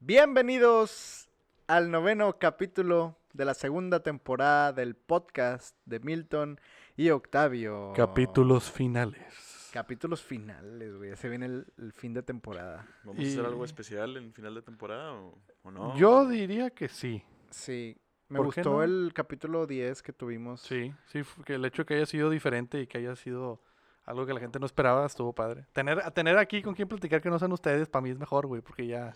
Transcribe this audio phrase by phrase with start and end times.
[0.00, 1.28] Bienvenidos
[1.66, 6.60] al noveno capítulo de la segunda temporada del podcast de Milton
[6.96, 7.92] y Octavio.
[7.96, 9.70] Capítulos finales.
[9.72, 11.10] Capítulos finales, güey.
[11.10, 12.86] Ya se viene el, el fin de temporada.
[13.02, 15.96] ¿Vamos a hacer algo especial en final de temporada o, o no?
[15.96, 17.24] Yo diría que sí.
[17.50, 17.96] Sí.
[18.28, 18.82] Me ¿Por qué gustó no?
[18.84, 20.60] el capítulo 10 que tuvimos.
[20.60, 23.62] Sí, sí, que el hecho de que haya sido diferente y que haya sido
[24.04, 25.66] algo que la gente no esperaba estuvo padre.
[25.72, 28.46] Tener, a tener aquí con quien platicar que no sean ustedes, para mí es mejor,
[28.46, 29.14] güey, porque ya,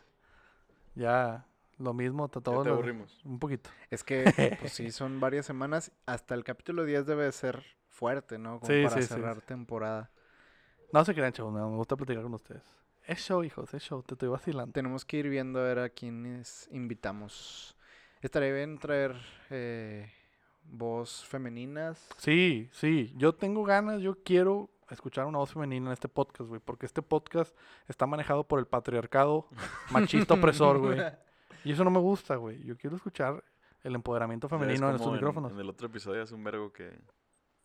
[0.94, 1.46] ya
[1.78, 3.20] lo mismo, to- Ya todo te lo- aburrimos.
[3.24, 3.70] un poquito.
[3.90, 4.24] Es que,
[4.60, 5.92] pues sí, son varias semanas.
[6.06, 8.60] Hasta el capítulo 10 debe de ser fuerte, ¿no?
[8.60, 9.42] Como Sí, para sí, cerrar sí.
[9.46, 10.10] temporada.
[10.92, 12.62] No se crean, chavos, no, me gusta platicar con ustedes.
[13.06, 14.72] Es show, hijos, es show, te estoy vacilando.
[14.72, 17.76] Tenemos que ir viendo a ver a quiénes invitamos.
[18.20, 19.16] Estaría bien traer
[19.50, 20.12] eh,
[20.64, 22.06] voz femeninas.
[22.18, 26.60] Sí, sí, yo tengo ganas, yo quiero escuchar una voz femenina en este podcast, güey,
[26.64, 27.56] porque este podcast
[27.88, 29.48] está manejado por el patriarcado
[29.90, 31.00] machista opresor, güey.
[31.64, 32.60] Y eso no me gusta, güey.
[32.64, 33.44] Yo quiero escuchar
[33.84, 35.52] el empoderamiento femenino en estos micrófonos.
[35.52, 36.90] En el otro episodio hace un vergo que,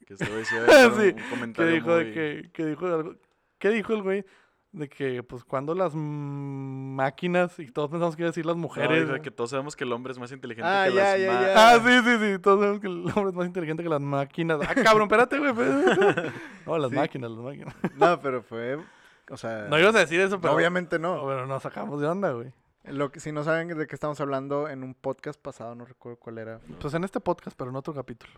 [0.05, 3.15] que se decía Sí, un, un ¿Qué comentario dijo de que, que dijo algo?
[3.57, 4.25] ¿Qué dijo el güey?
[4.71, 8.61] De que, pues, cuando las máquinas, y todos pensamos que iba a decir las No,
[8.63, 8.99] mujeres.
[8.99, 9.21] dice güey.
[9.21, 11.71] que todos sabemos que el hombre es más inteligente Ah, que ya, las ya.
[11.75, 12.39] Ah, sí, sí, sí.
[12.39, 14.59] Todos sabemos que el hombre es más inteligente que las máquinas.
[14.67, 15.53] Ah, cabrón, espérate, güey.
[16.65, 16.95] No, las Sí.
[16.95, 17.75] máquinas, las máquinas.
[17.95, 18.77] No, pero fue.
[19.31, 19.67] O sea.
[19.69, 20.53] No ibas a decir eso, pero.
[20.53, 21.25] Obviamente no.
[21.25, 22.52] Pero nos sacamos de onda, güey.
[22.83, 26.19] Lo que, si no saben de qué estamos hablando, en un podcast pasado, no recuerdo
[26.19, 26.59] cuál era.
[26.79, 28.31] Pues en este podcast, pero en otro capítulo.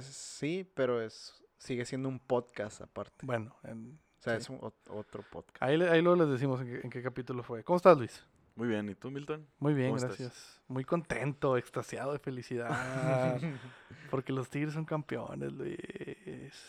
[0.00, 3.24] Sí, pero es sigue siendo un podcast aparte.
[3.26, 4.42] Bueno, en- O sea, sí.
[4.42, 5.60] es un ot- otro podcast.
[5.60, 7.64] ahí, ahí luego les decimos en qué, en qué capítulo fue.
[7.64, 8.24] ¿Cómo estás, Luis?
[8.54, 9.44] Muy bien, ¿y tú, Milton?
[9.58, 10.60] Muy bien, gracias.
[10.68, 13.40] Muy contento, extasiado de felicidad.
[14.10, 15.76] porque los Tigres son campeones, Luis.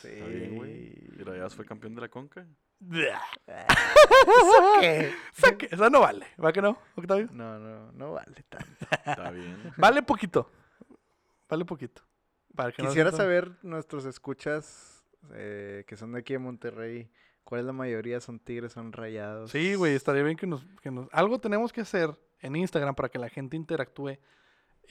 [0.02, 0.08] Sí.
[0.08, 0.94] Está bien, güey.
[1.20, 2.48] Y Rayados fue campeón de la Conca.
[2.82, 3.08] ¿Eso
[4.82, 5.14] qué?
[5.34, 6.26] Saque, esa no vale.
[6.44, 7.28] ¿Va que no, Octavio?
[7.32, 8.86] No, no, no vale tanto.
[9.06, 9.74] Está bien.
[9.78, 10.50] Vale poquito.
[11.50, 12.02] Vale poquito.
[12.56, 17.12] Para que no Quisiera saber nuestros escuchas eh, que son de aquí de Monterrey.
[17.44, 18.20] ¿Cuál es la mayoría?
[18.22, 18.74] ¿Son tigres?
[18.74, 19.52] ¿Son rayados?
[19.52, 21.08] Sí, güey, estaría bien que nos, que nos...
[21.12, 24.18] Algo tenemos que hacer en Instagram para que la gente interactúe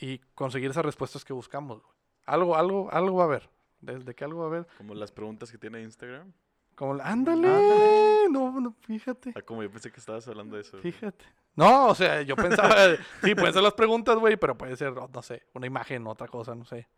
[0.01, 1.95] y conseguir esas respuestas que buscamos, güey.
[2.27, 3.51] Algo, algo, algo va a haber.
[3.81, 4.67] Desde que algo va a haber.
[4.79, 6.33] Como las preguntas que tiene Instagram.
[6.77, 7.49] Como, la- ándale.
[7.49, 8.29] Ándale.
[8.31, 9.33] No, no, fíjate.
[9.37, 10.79] Ah, como yo pensé que estabas hablando de eso.
[10.79, 10.93] güey.
[10.93, 11.25] Fíjate.
[11.57, 12.75] No, o sea, yo pensaba,
[13.23, 16.27] sí, pueden ser las preguntas, güey, pero puede ser, oh, no sé, una imagen, otra
[16.29, 16.89] cosa, no sé.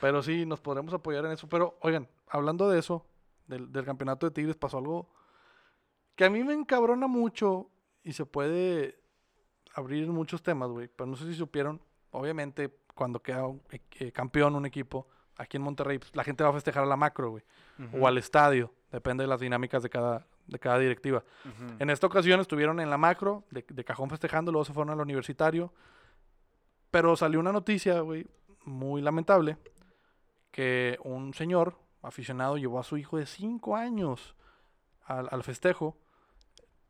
[0.00, 1.48] Pero sí, nos podremos apoyar en eso.
[1.48, 3.06] Pero, oigan, hablando de eso,
[3.50, 5.10] del, del campeonato de Tigres, pasó algo
[6.16, 7.70] que a mí me encabrona mucho
[8.02, 8.98] y se puede
[9.74, 10.88] abrir muchos temas, güey.
[10.88, 15.06] Pero no sé si supieron, obviamente, cuando queda un e- eh, campeón un equipo,
[15.36, 17.44] aquí en Monterrey, pues, la gente va a festejar a la macro, güey,
[18.00, 21.22] o al estadio, depende de las dinámicas de cada, de cada directiva.
[21.78, 25.00] En esta ocasión estuvieron en la macro, de, de cajón festejando, luego se fueron al
[25.00, 25.72] universitario.
[26.90, 28.26] Pero salió una noticia, güey,
[28.64, 29.56] muy lamentable,
[30.50, 34.34] que un señor aficionado llevó a su hijo de 5 años
[35.04, 35.96] al, al festejo.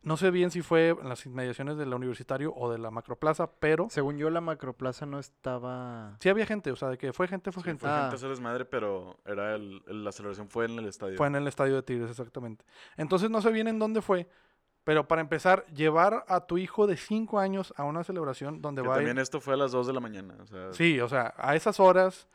[0.03, 3.89] No sé bien si fue en las inmediaciones del universitario o de la macroplaza, pero
[3.91, 6.17] Según yo, la macroplaza no estaba...
[6.21, 7.81] sí había gente, o sea, de que fue gente, fue Sí, gente.
[7.83, 8.01] fue Ah.
[8.05, 11.19] gente a hacer desmadre, pero era el, el- la celebración fue en el estadio.
[11.19, 12.65] Fue en el estadio de Tigres, exactamente.
[12.97, 14.27] Entonces no sé bien en dónde fue,
[14.85, 18.89] pero para empezar, llevar a tu hijo de 5 años a una celebración donde Que
[18.89, 20.35] va a ir- también esto fue a las 2 de la mañana.
[20.41, 22.27] O sea, Sí, o sea, a esas horas,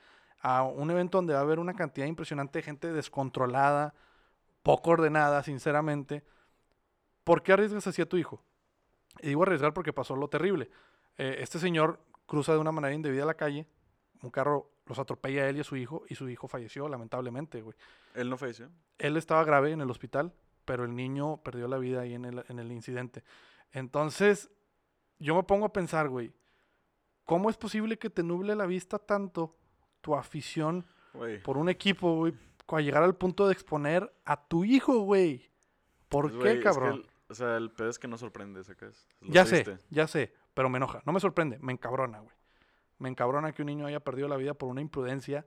[0.47, 3.95] a un evento donde va a haber una cantidad impresionante de gente descontrolada,
[4.61, 6.23] poco ordenada, sinceramente,
[7.23, 8.43] ¿por qué arriesgas así a tu hijo?
[9.21, 10.69] Y digo arriesgar porque pasó lo terrible.
[11.17, 13.65] Eh, este señor cruza de una manera indebida la calle,
[14.21, 17.63] un carro los atropella a él y a su hijo, y su hijo falleció, lamentablemente,
[17.63, 17.75] güey.
[18.13, 18.69] él no falleció.
[18.99, 20.31] Él estaba grave en el hospital,
[20.63, 23.23] pero el niño perdió la vida ahí en el, en el incidente.
[23.71, 24.51] Entonces,
[25.17, 26.31] yo me pongo a pensar, güey,
[27.23, 29.55] ¿cómo es posible que te nuble la vista tanto
[30.05, 30.85] tu afición
[31.43, 32.33] por un equipo, güey,
[32.67, 35.49] a llegar al punto de exponer a tu hijo, güey?
[36.09, 36.93] ¿Por Pues, qué, güey, es que cabrón?
[36.93, 39.07] el- o sea, el pedo es que no sorprende, ¿sacas?
[39.21, 39.83] Ya sé, triste.
[39.89, 42.35] ya sé, pero me enoja, no me sorprende, me encabrona, güey.
[42.99, 45.45] Me encabrona que un niño haya perdido la vida por una imprudencia.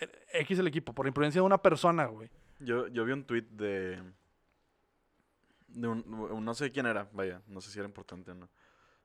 [0.00, 0.08] eh,
[0.40, 2.28] X el equipo, por imprudencia de una persona, güey.
[2.58, 4.02] Yo, yo vi un tweet de.
[5.68, 6.04] de un-
[6.44, 8.48] no sé quién era, vaya, no sé si era importante o no.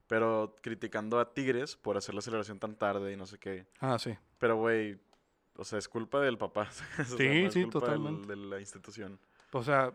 [0.06, 3.66] Pero criticando a Tigres por hacer la celebración tan tarde y no sé qué.
[3.78, 4.16] Ah, sí.
[4.40, 4.98] Pero, güey,
[5.56, 6.68] o sea, es culpa del papá.
[6.72, 7.12] ¿sacas?
[7.12, 8.26] O sea, Sí, no es sí, culpa del- totalmente.
[8.26, 9.20] de la institución.
[9.52, 9.92] O sea,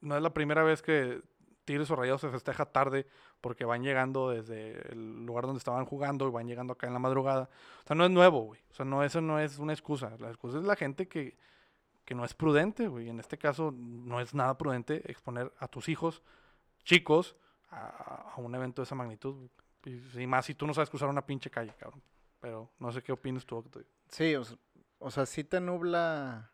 [0.00, 1.20] no es la primera vez que
[1.64, 3.06] Tigres o Rayados se festeja tarde
[3.40, 6.98] porque van llegando desde el lugar donde estaban jugando y van llegando acá en la
[7.00, 7.48] madrugada.
[7.82, 8.60] O sea, no es nuevo, güey.
[8.70, 10.16] O sea, no, eso no es una excusa.
[10.18, 11.36] La excusa es la gente que,
[12.04, 13.08] que no es prudente, güey.
[13.08, 16.22] En este caso, no es nada prudente exponer a tus hijos
[16.84, 17.36] chicos
[17.70, 19.48] a, a un evento de esa magnitud.
[19.84, 22.02] Y, y más si tú no sabes cruzar una pinche calle, cabrón.
[22.42, 23.56] Pero no sé qué opinas tú.
[23.56, 23.88] Octavio.
[24.10, 24.42] Sí, o,
[24.98, 26.50] o sea, sí te nubla,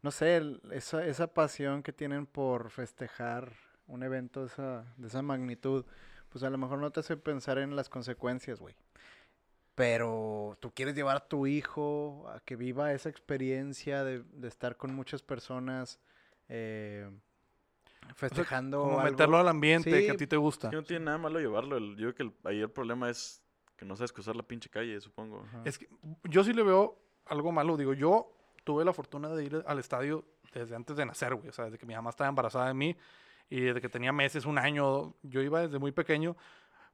[0.00, 3.52] no sé, el- esa, esa pasión que tienen por festejar
[3.86, 5.84] un evento de esa, de esa magnitud,
[6.30, 8.74] pues a lo mejor no te hace pensar en las consecuencias, güey.
[9.74, 14.76] Pero tú quieres llevar a tu hijo a que viva esa experiencia de, de estar
[14.78, 16.00] con muchas personas
[16.48, 17.10] eh,
[18.14, 19.10] festejando Como algo.
[19.10, 20.70] meterlo al ambiente que a ti te gusta.
[20.70, 21.76] Que no tiene nada malo llevarlo.
[21.76, 23.42] el- yo creo que el- ahí el problema es
[23.76, 25.42] que no sabes cruzar la pinche calle, supongo.
[25.46, 25.62] Ajá.
[25.64, 25.88] Es que
[26.24, 27.76] yo sí le veo algo malo.
[27.76, 28.32] Digo, yo
[28.64, 31.48] tuve la fortuna de ir al estadio desde antes de nacer, güey.
[31.48, 32.96] O sea, desde que mi mamá estaba embarazada de mí
[33.48, 35.14] y desde que tenía meses, un año.
[35.22, 36.36] Yo iba desde muy pequeño.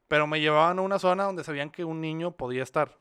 [0.09, 2.99] Pero me llevaban a una zona donde sabían que un niño podía estar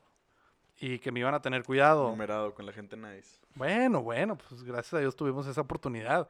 [0.80, 2.08] y que me iban a tener cuidado.
[2.08, 3.38] Numerado con la gente nice.
[3.54, 6.28] Bueno, bueno, pues gracias a Dios tuvimos esa oportunidad.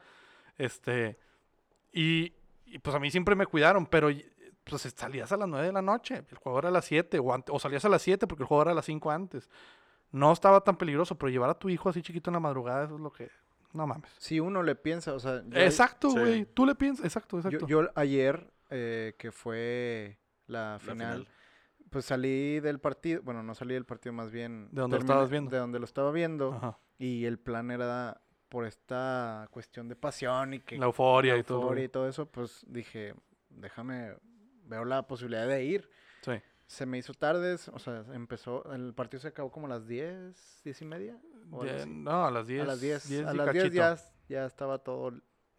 [0.59, 1.17] Este,
[1.93, 2.33] y,
[2.67, 4.11] y, pues a mí siempre me cuidaron, pero
[4.65, 7.33] pues salías a las 9 de la noche, el juego era a las 7, o,
[7.35, 9.49] ante- o salías a las 7 porque el juego era a las 5 antes.
[10.11, 12.95] No estaba tan peligroso, pero llevar a tu hijo así chiquito en la madrugada, eso
[12.97, 13.31] es lo que...
[13.73, 14.11] No mames.
[14.19, 16.19] Si uno le piensa, o sea, yo- Exacto, Sí.
[16.19, 16.45] güey.
[16.45, 17.67] Tú le piensas, exacto, yo, exacto.
[17.67, 21.29] yo ayer, eh, que fue la La final, final.
[21.89, 24.69] Pues salí del partido, bueno, no salí del partido, más bien.
[24.73, 25.51] ¿De dónde lo terminé- estabas viendo?
[25.51, 26.53] De donde lo estaba viendo.
[26.53, 26.79] Ajá.
[26.99, 28.21] Y el plan era
[28.51, 30.77] por esta cuestión de pasión y que.
[30.79, 31.63] La euforia la y todo.
[31.63, 33.15] euforia y todo eso, pues dije,
[33.49, 34.15] déjame,
[34.65, 35.91] veo la posibilidad de ir.
[36.23, 36.33] Sí.
[36.67, 40.61] Se me hizo tarde, o sea, empezó, el partido se acabó como a las 10,
[40.65, 41.19] 10 y media.
[41.51, 41.89] o así.
[41.89, 42.63] no, a las 10.
[42.63, 43.75] a las 10, 10 a las 10 cachito.
[43.77, 43.97] ya,
[44.29, 45.09] ya estaba todo,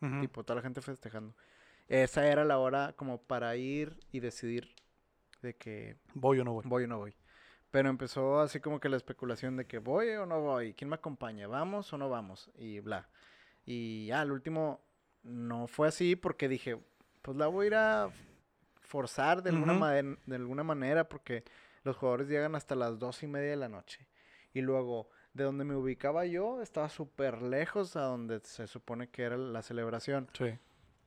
[0.01, 0.21] Ujú.
[0.21, 1.35] tipo, toda la gente festejando.
[1.88, 4.73] Esa era la hora como para ir y decidir
[5.41, 6.63] de que Voy o no voy.
[6.65, 7.15] voy o no voy.
[7.69, 10.95] Pero empezó así como que la especulación de que voy o no voy, quién me
[10.95, 13.09] acompaña, vamos o no vamos, y bla.
[13.65, 14.81] Y ya, al último
[15.23, 16.79] no fue así porque dije,
[17.21, 18.09] pues la voy a ir a
[18.98, 21.44] forzar de alguna, maden- de alguna manera porque
[21.84, 24.07] los jugadores llegan hasta las dos y media de la noche.
[24.54, 29.24] Y luego, de donde me ubicaba yo, estaba súper lejos a donde se supone que
[29.24, 30.30] era la celebración.
[30.34, 30.45] Sí.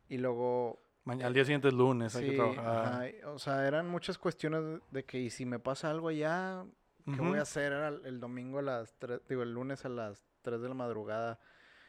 [0.08, 2.86] Y luego Mañana, al día siguiente es lunes, hay que Sí, trabajar.
[2.86, 6.64] ajá, y- o sea, eran muchas cuestiones de- que y si me pasa algo allá,
[7.04, 7.70] ¿qué voy a hacer?
[7.72, 10.74] Era el, el domingo a las 3, digo, el lunes a las 3 de la
[10.74, 11.38] madrugada,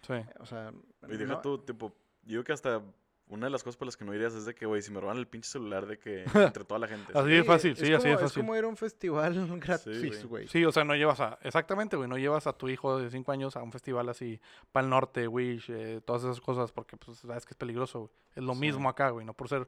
[0.01, 0.13] Sí.
[0.39, 0.71] o sea,
[1.09, 1.91] Y deja no- tú, tipo,
[2.23, 2.83] yo que hasta
[3.29, 4.99] una de las cosas por las que no irías es de que, güey, si me
[4.99, 7.11] roban el pinche celular de que entre toda la gente.
[7.13, 8.41] Así de fácil, sí, así Es fácil.
[8.43, 10.47] como ir a un festival gratis, güey.
[10.47, 11.37] Sí, o sea, no llevas a.
[11.41, 12.07] Exactamente, güey.
[12.09, 14.39] No llevas a tu hijo de 5 años a un festival así,
[14.71, 18.11] para el norte, Wish, eh, todas esas cosas, porque pues sabes que es peligroso, güey.
[18.35, 18.59] Es lo Sí.
[18.61, 19.25] mismo acá, güey.
[19.25, 19.67] No por ser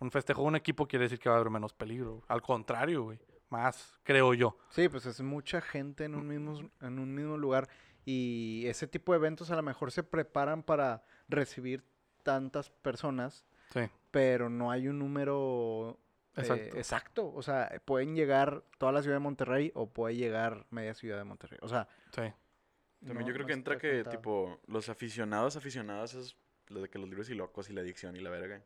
[0.00, 2.22] un festejo de un equipo quiere decir que va a haber menos peligro.
[2.28, 3.18] Al contrario, güey.
[3.50, 4.58] Más, creo yo.
[4.68, 7.66] Sí, pues es mucha gente en un mismo, en un mismo lugar
[8.04, 11.82] y ese tipo de eventos a lo mejor se preparan para recibir
[12.32, 13.80] tantas personas, Sí,
[14.10, 15.98] pero no hay un número
[16.36, 16.76] eh, exacto.
[16.76, 17.32] exacto.
[17.34, 21.24] O sea, pueden llegar toda la ciudad de Monterrey o puede llegar media ciudad de
[21.24, 21.58] Monterrey.
[21.62, 22.22] O sea, sí.
[23.00, 24.16] También no- yo creo no que entra que, contado.
[24.16, 26.36] tipo, los aficionados, aficionadas es
[26.68, 28.58] lo de que los libros y locos y la adicción y la verga.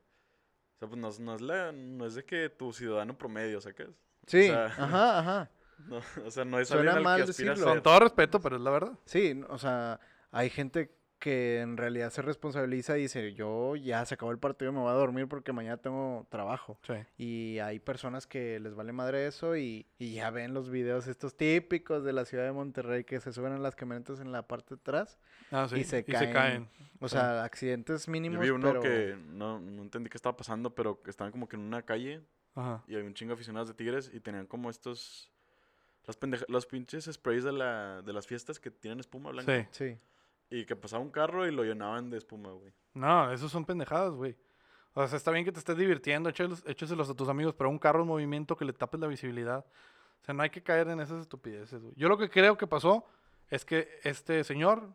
[0.76, 3.60] O sea, pues no, es- no es, la, no es de que tu ciudadano promedio,
[3.60, 3.90] ¿sacas?
[4.26, 5.50] Sí, sea, ajá, ajá.
[5.86, 7.72] No, o sea, no es Suena alguien al mal que aspira a decirlo.
[7.74, 8.92] Con todo respeto, pero es la verdad.
[9.04, 9.98] Sí, o sea,
[10.30, 14.72] hay gente que en realidad se responsabiliza y dice, yo ya se acabó el partido,
[14.72, 16.80] me voy a dormir porque mañana tengo trabajo.
[16.84, 16.94] Sí.
[17.16, 21.36] Y hay personas que les vale madre eso y, y ya ven los videos estos
[21.36, 24.74] típicos de la ciudad de Monterrey que se suben en las camionetas en la parte
[24.74, 25.16] de atrás.
[25.52, 25.76] Ah, sí.
[25.76, 26.68] Y se caen.
[26.98, 27.12] O Sí.
[27.12, 28.80] sea, accidentes Yo mínimos, vi uno pero...
[28.80, 32.20] que no, no entendí qué estaba pasando, pero que estaban como que en una calle
[32.56, 32.82] Ajá.
[32.88, 35.30] y había un chingo de aficionados de Tigres y tenían como estos...
[36.04, 39.68] Las pendeja- los pinches sprays de, la, de las fiestas que tienen espuma blanca.
[39.70, 39.94] Sí.
[39.94, 39.98] Sí.
[40.54, 42.72] Y que pasaba un carro y lo llenaban de espuma, güey.
[42.94, 44.36] No, esos son pendejadas, güey.
[44.94, 48.02] O sea, está bien que te estés divirtiendo, écheselos a tus amigos, pero un carro
[48.02, 49.64] en movimiento que le tapes la visibilidad.
[50.20, 51.94] O sea, no hay que caer en esas estupideces, güey.
[51.96, 53.06] Yo lo que creo que pasó
[53.48, 54.94] es que este señor,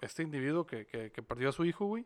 [0.00, 2.04] este individuo que, que, que perdió a su hijo, güey,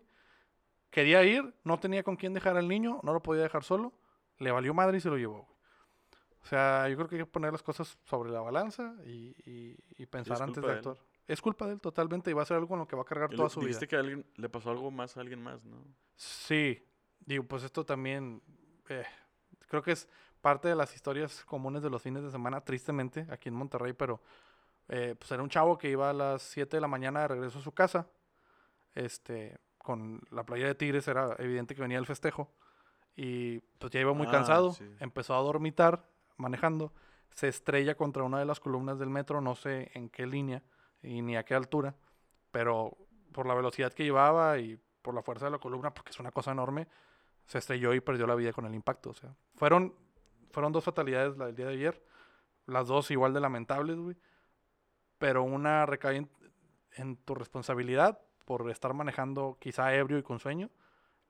[0.91, 3.93] quería ir, no tenía con quién dejar al niño, no lo podía dejar solo,
[4.39, 5.59] le valió madre y se lo llevó, güey.
[6.43, 9.77] O sea, yo creo que hay que poner las cosas sobre la balanza y, y-
[9.99, 10.77] y pensar es antes de él.
[10.77, 10.97] actuar.
[11.31, 13.05] Es culpa de él totalmente y va a ser algo en lo que va a
[13.05, 13.69] cargar toda le- su vida.
[13.69, 15.77] dijiste que a alguien, le pasó algo más a alguien más, ¿no?
[16.17, 16.85] Sí,
[17.21, 18.43] digo, pues esto también
[18.89, 19.05] eh,
[19.69, 20.09] creo que es
[20.41, 24.21] parte de las historias comunes de los fines de semana, tristemente, aquí en Monterrey, pero
[24.89, 27.61] eh, pues era un chavo que iba a las 7 de la mañana de regreso
[27.61, 28.09] a su casa,
[28.95, 32.53] este, con la playa de Tigres, era evidente que venía el festejo,
[33.15, 34.85] y pues ya iba muy Ah, cansado, sí.
[34.99, 36.09] empezó a dormitar
[36.39, 36.93] manejando,
[37.35, 40.63] se estrella contra una de las columnas del metro, no sé en qué línea
[41.03, 41.95] y ni a qué altura,
[42.51, 42.97] pero
[43.33, 46.31] por la velocidad que llevaba y por la fuerza de la columna, porque es una
[46.31, 46.89] cosa enorme,
[47.47, 49.11] se estrelló y perdió la vida con el impacto.
[49.11, 49.95] O sea, fueron,
[50.53, 52.05] fueron dos fatalidades la del día de ayer.
[52.67, 54.17] Las dos igual de lamentables, güey.
[55.19, 56.29] Pero una recae
[56.93, 60.71] en, tu responsabilidad por estar manejando quizá ebrio y con sueño.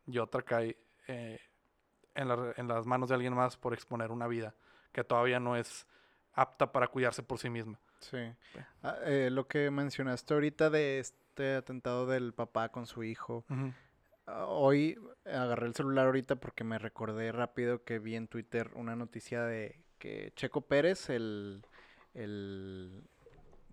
[0.06, 1.40] Y otra cae eh,
[2.14, 4.54] en las manos de alguien más por exponer una vida
[4.92, 5.86] que todavía no es
[6.32, 7.78] apta para cuidarse por sí misma.
[8.00, 8.18] Sí.
[8.82, 13.44] Ah, eh, lo que mencionaste ahorita de este atentado del papá con su hijo.
[14.26, 18.96] Ah, Hoy agarré el celular ahorita porque me recordé rápido que vi en Twitter una
[18.96, 21.62] noticia de que Checo Pérez, el,
[22.14, 23.04] el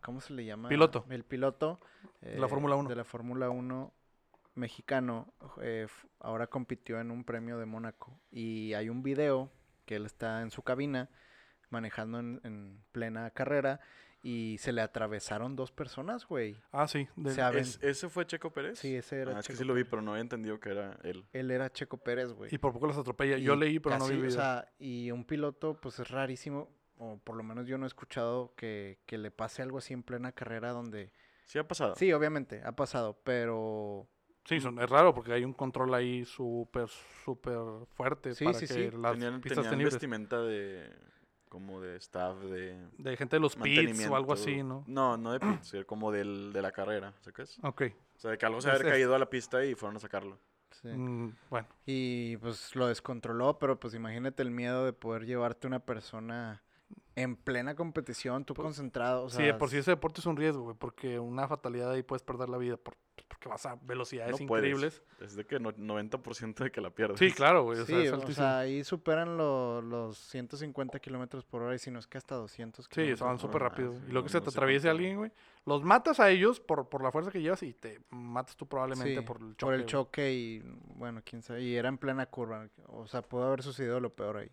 [0.01, 0.69] ¿cómo se le llama?
[0.69, 1.05] Piloto.
[1.09, 1.79] El piloto
[2.21, 2.89] De la eh, Fórmula 1.
[2.89, 3.93] De la Fórmula 1
[4.55, 5.87] mexicano, eh,
[6.19, 9.51] ahora compitió en un premio de Mónaco y hay un video
[9.85, 11.09] que él está en su cabina
[11.69, 13.79] manejando en, en plena carrera
[14.29, 16.57] y se le atravesaron dos personas, güey.
[16.73, 17.07] Ah, sí.
[17.15, 18.77] del- Se aven- ¿Es- ¿Ese fue Checo Pérez?
[18.77, 20.71] Sí, ese era Ah, es que Checo sí lo vi, pero no había entendido que
[20.71, 21.25] era él.
[21.31, 22.53] Él era Checo Pérez, güey.
[22.53, 23.37] y por poco las atropella.
[23.37, 27.37] Yo leí, pero no vi o sea, y un piloto, pues es rarísimo, o por
[27.37, 30.71] lo menos yo no he escuchado que, que le pase algo así en plena carrera
[30.71, 31.13] donde...
[31.45, 31.95] Sí ha pasado.
[31.95, 34.09] Sí, obviamente, ha pasado, pero...
[34.43, 36.89] Sí, son- es raro porque hay un control ahí súper,
[37.23, 37.59] súper
[37.95, 38.97] fuerte Sí, para sí, que sí.
[38.97, 40.89] las tenían pistas tenían vestimenta de...
[41.49, 42.77] como de staff, de...
[42.97, 44.83] De gente de los pits o algo así, ¿no?
[44.87, 47.57] No, no de pits, era como del, de la carrera, ¿sabes?
[47.63, 47.83] Ok.
[48.15, 50.39] O sea, de que algo se había caído a la pista y fueron a sacarlo.
[50.81, 50.87] sí.
[50.89, 55.79] Mm, bueno, Y pues lo descontroló, pero pues imagínate el miedo de poder llevarte una
[55.79, 56.63] persona
[57.17, 59.23] en plena competición, tú Pues, concentrado.
[59.25, 62.03] O sí, de por sí ese deporte es un riesgo, güey, porque una fatalidad ahí
[62.03, 62.95] puedes perder la vida por-
[63.27, 64.65] porque vas a velocidades No puedes.
[64.67, 65.01] increíbles.
[65.19, 67.17] Es de que no- 90% de que la pierdes.
[67.17, 67.79] Sí, claro, güey.
[67.79, 71.79] o Sí, sea, es o sea, ahí superan lo- los 150 kilómetros por hora y
[71.79, 73.93] si no es que hasta 200 Sí, kilómetros van súper rápido.
[73.93, 75.31] sí, y luego que no- se te atraviese alguien, güey.
[75.65, 79.15] Los matas a ellos por, por la fuerza que llevas y te matas tú probablemente
[79.19, 79.65] Sí, por el choque.
[79.65, 80.59] por el choque y
[80.95, 81.63] bueno, quién sabe.
[81.63, 82.67] Y era en plena curva.
[82.89, 84.51] O sea, pudo haber sucedido lo peor ahí.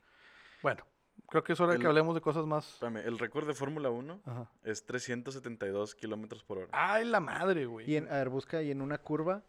[0.63, 0.83] Bueno,
[1.29, 2.67] creo que es hora de que El- hablemos de cosas más.
[2.75, 4.47] Espérame, el récord de Fórmula 1 Ajá.
[4.63, 6.69] es 372 kilómetros por hora.
[6.73, 7.91] Ay, la madre, güey.
[7.91, 9.43] Y en, a ver, busca y en una curva.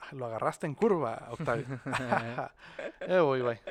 [0.00, 1.66] Ah, Lo agarraste en curva, Octavio.
[3.00, 3.60] eh, voy, bye.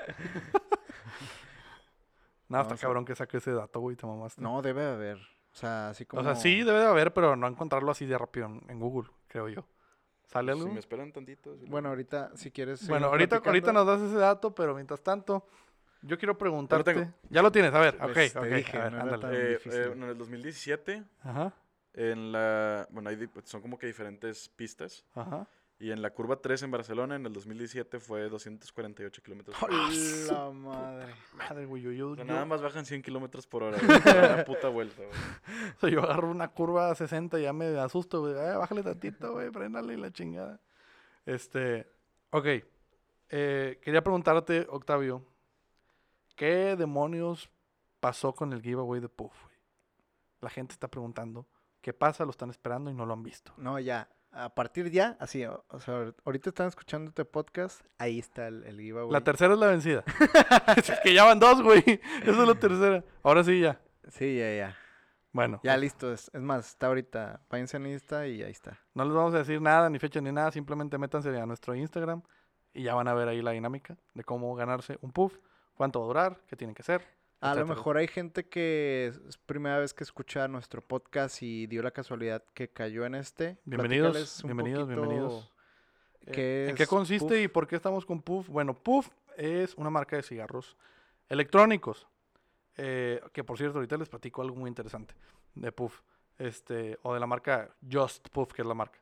[2.50, 4.42] no, está o sea- cabrón que saque ese dato, güey, te mamaste.
[4.42, 5.18] No, debe haber.
[5.18, 6.22] O sea, así como.
[6.22, 9.50] O sea, sí debe de haber, pero no encontrarlo así de rápido en, Google, creo
[9.50, 9.66] yo.
[10.28, 10.66] ¿Sale algo?
[10.66, 11.56] Si me esperan tantito.
[11.68, 12.88] Bueno, ahorita, si quieres.
[12.88, 15.48] Bueno, ahorita, ahorita nos das ese dato, pero mientras tanto,
[16.02, 16.94] yo quiero preguntarte.
[16.94, 17.12] tengo.
[17.30, 19.60] Ya lo tienes, a ver, ok, Pues, te ok, dije, a ver, no era Eh,
[19.66, 21.54] eh, en el 2017, Ajá,
[21.94, 22.88] en la...
[22.92, 25.06] Bueno, hay di- son como que diferentes pistas.
[25.16, 25.48] ajá.
[25.80, 29.84] Y en la curva 3 en Barcelona, en el 2017, fue 248 kilómetros por hora.
[29.88, 31.14] ¡Hola madre!
[31.36, 33.78] Madre, güey, yo, yo, O sea, yo- nada más bajan 100 kilómetros por hora.
[33.78, 35.12] güey, la puta vuelta, güey.
[35.78, 38.34] o sea, yo agarro una curva a 60 y ya me asusto, güey.
[38.34, 40.60] Eh, bájale tantito, güey, préndale y la chingada.
[41.28, 41.86] Este,
[42.32, 42.46] ok.
[43.30, 45.24] Eh, quería preguntarte, Octavio,
[46.38, 47.50] ¿qué demonios
[48.00, 49.58] pasó con el giveaway de Puff, güey?
[50.40, 51.46] La gente está preguntando,
[51.82, 52.24] ¿qué pasa?
[52.24, 53.52] Lo están esperando y no lo han visto.
[53.58, 54.08] No, ya.
[54.32, 58.64] A partir ya, así, o, o sea, ahorita están escuchando este podcast, ahí está el,
[58.66, 59.12] el giveaway.
[59.12, 60.04] La tercera es la vencida.
[60.78, 61.84] es que ya van dos, güey.
[62.22, 63.04] Esa es la tercera.
[63.24, 63.82] Ahora sí, ya.
[64.10, 64.78] Sí, ya, ya.
[65.32, 66.14] Bueno, Ya listo.
[66.14, 67.42] Es, es más, está ahorita.
[67.50, 68.80] Váyanse en Insta y ahí está.
[68.94, 70.52] no les vamos a decir nada, ni fecha, ni nada.
[70.52, 72.22] Simplemente métanse a nuestro Instagram
[72.74, 75.36] y ya van a ver ahí la dinámica de cómo ganarse un puff,
[75.78, 77.02] cuánto va a durar, qué tiene que ser.
[77.40, 81.84] A lo mejor hay gente que es- primera vez que escucha nuestro podcast y dio
[81.84, 83.58] la casualidad que cayó en este.
[83.64, 85.54] Bienvenidos, bienvenidos, bienvenidos.
[86.26, 87.38] Eh, ¿Qué ¿En qué consiste Puff?
[87.44, 88.50] y por qué estamos con Puff?
[88.50, 90.76] Bueno, Puff es una marca de cigarros
[91.30, 92.08] electrónicos.
[92.80, 95.16] eh, que por cierto, ahorita les platico algo muy interesante
[95.56, 96.02] de Puff.
[96.38, 99.00] Este, o de la marca Just Puff, que es la marca.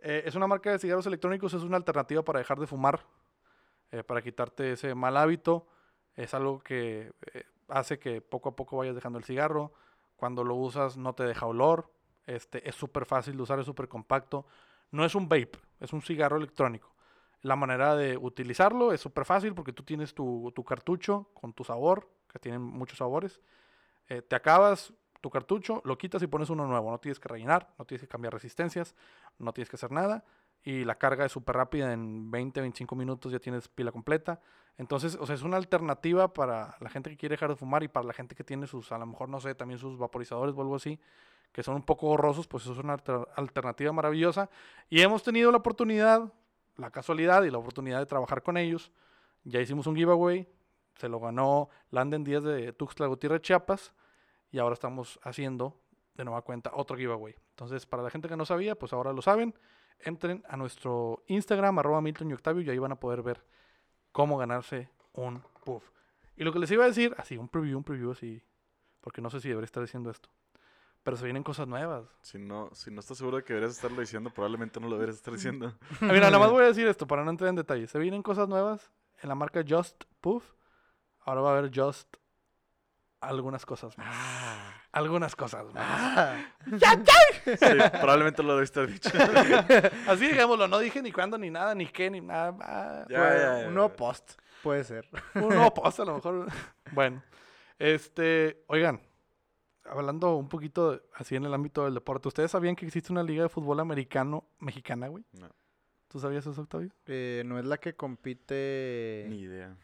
[0.00, 3.04] Eh, es una marca de cigarros electrónicos, es una alternativa para dejar de fumar,
[3.90, 5.66] eh, para quitarte ese mal hábito.
[6.20, 9.72] Es algo que eh, hace que poco a poco vayas dejando el cigarro.
[10.16, 11.90] Cuando lo usas no te deja olor.
[12.26, 14.46] Este, es súper fácil de usar, es súper compacto.
[14.90, 16.94] No es un vape, es un cigarro electrónico.
[17.40, 21.64] La manera de utilizarlo es súper fácil porque tú tienes tu, tu cartucho con tu
[21.64, 23.40] sabor, que tienen muchos sabores.
[24.08, 26.90] Eh, te acabas tu cartucho, lo quitas y pones uno nuevo.
[26.90, 28.94] No tienes que rellenar, no tienes que cambiar resistencias,
[29.38, 30.24] no tienes que hacer nada.
[30.62, 34.40] Y la carga es súper rápida, en 20, 25 minutos ya tienes pila completa.
[34.76, 37.88] Entonces, o sea, es una alternativa para la gente que quiere dejar de fumar y
[37.88, 40.60] para la gente que tiene sus, a lo mejor, no sé, también sus vaporizadores o
[40.60, 40.98] algo así,
[41.52, 44.48] que son un poco borrosos, pues eso es una alter- alternativa maravillosa.
[44.88, 46.32] Y hemos tenido la oportunidad,
[46.76, 48.90] la casualidad y la oportunidad de trabajar con ellos.
[49.44, 50.46] Ya hicimos un giveaway,
[50.96, 53.92] se lo ganó Landen Díaz de Tuxtla Gutiérrez, Chiapas,
[54.52, 55.76] y ahora estamos haciendo
[56.14, 57.34] de nueva cuenta otro giveaway.
[57.50, 59.54] Entonces, para la gente que no sabía, pues ahora lo saben.
[60.04, 63.44] Entren a nuestro Instagram, arroba Milton y Octavio, y ahí van a poder ver
[64.12, 65.84] cómo ganarse un puff.
[66.36, 68.42] Y lo que les iba a decir, así, un preview, un preview así,
[69.00, 70.28] porque no sé si debería estar diciendo esto.
[71.02, 72.04] Pero se vienen cosas nuevas.
[72.22, 75.16] Si no, si no estás seguro de que deberías estarlo diciendo, probablemente no lo deberías
[75.16, 75.74] estar diciendo.
[76.00, 77.90] Ah, Mira, nada más voy a decir esto para no entrar en detalles.
[77.90, 78.90] Se vienen cosas nuevas
[79.22, 80.52] en la marca Just Puff.
[81.20, 82.16] Ahora va a haber Just
[83.20, 84.06] algunas cosas más.
[84.10, 84.79] Ah.
[84.92, 85.84] Algunas cosas más.
[85.86, 86.36] Ah.
[87.44, 89.10] Sí, probablemente lo debiste haber dicho.
[90.08, 92.56] Así digámoslo, no dije ni cuándo, ni nada, ni qué, ni nada.
[92.60, 94.32] Ah, Ya, Puede- ya, ya, un nuevo post,
[94.62, 95.08] puede ser.
[95.36, 96.46] Un nuevo post a lo mejor.
[96.92, 97.22] Bueno,
[97.78, 99.00] este, oigan,
[99.84, 103.22] hablando un poquito de- así en el ámbito del deporte, ¿ustedes sabían que existe una
[103.22, 105.24] liga de fútbol americano mexicana, güey?
[105.32, 105.48] No,
[106.08, 106.90] ¿Tú sabías eso, Octavio?
[107.06, 109.76] Eh, no es la que compite ni idea.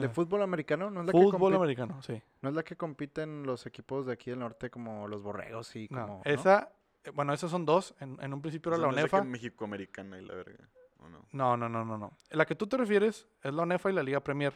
[0.00, 0.10] De Ah.
[0.10, 2.22] fútbol americano, no es la que Fútbol compite, americano, sí.
[2.42, 5.88] no es la que compiten los equipos de aquí del norte como los borregos y
[5.90, 6.22] No, como ¿no?
[6.24, 6.70] esa,
[7.04, 7.94] eh, bueno, esas son dos.
[8.00, 9.24] En, en un principio era O sea, la no que UNEFA.
[9.24, 10.68] Mexicoamericana y la verga.
[10.98, 11.24] ¿o no?
[11.32, 12.12] No, no, no, no, no.
[12.30, 14.52] La que tú te refieres es la UNEFA y la Liga Premier.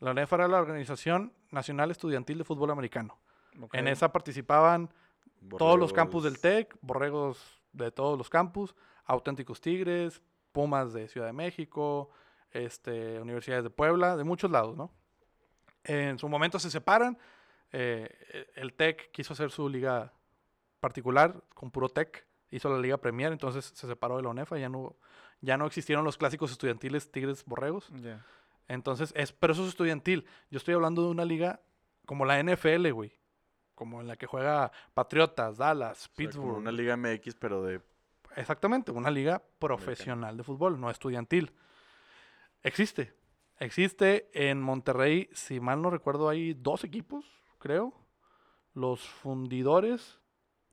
[0.00, 3.18] La UNEFA era la Organización Nacional Estudiantil de Fútbol Americano.
[3.72, 4.90] En esa participaban
[5.58, 6.38] todos los campus del.
[6.40, 12.10] TEC, borregos de todos los campus, auténticos Tigres, Pumas de Ciudad de México,
[12.64, 14.92] este, universidades de Puebla, de muchos lados, ¿no?
[15.84, 17.18] En su momento se separan.
[17.72, 18.08] eh,
[18.54, 20.12] el TEC quiso hacer su liga
[20.80, 24.68] particular con puro TEC, hizo la Liga Premier, entonces se separó de la UNEFA, ya
[24.68, 24.96] no,
[25.40, 27.90] ya no existieron los clásicos estudiantiles Tigres Borregos.
[28.68, 30.26] Entonces, es, pero eso es estudiantil.
[30.50, 31.60] Yo estoy hablando de una liga
[32.04, 33.12] como la NFL, güey.
[33.74, 36.56] Como en la que juega Patriotas, Dallas, O sea, como Pittsburgh.
[36.58, 37.80] una liga MX, pero de.
[38.36, 41.52] Exactamente, una liga profesional de fútbol, no estudiantil.
[42.66, 43.14] Existe.
[43.60, 47.24] Existe en Monterrey, si mal no recuerdo, hay dos equipos,
[47.60, 47.94] creo.
[48.74, 50.20] Los fundidores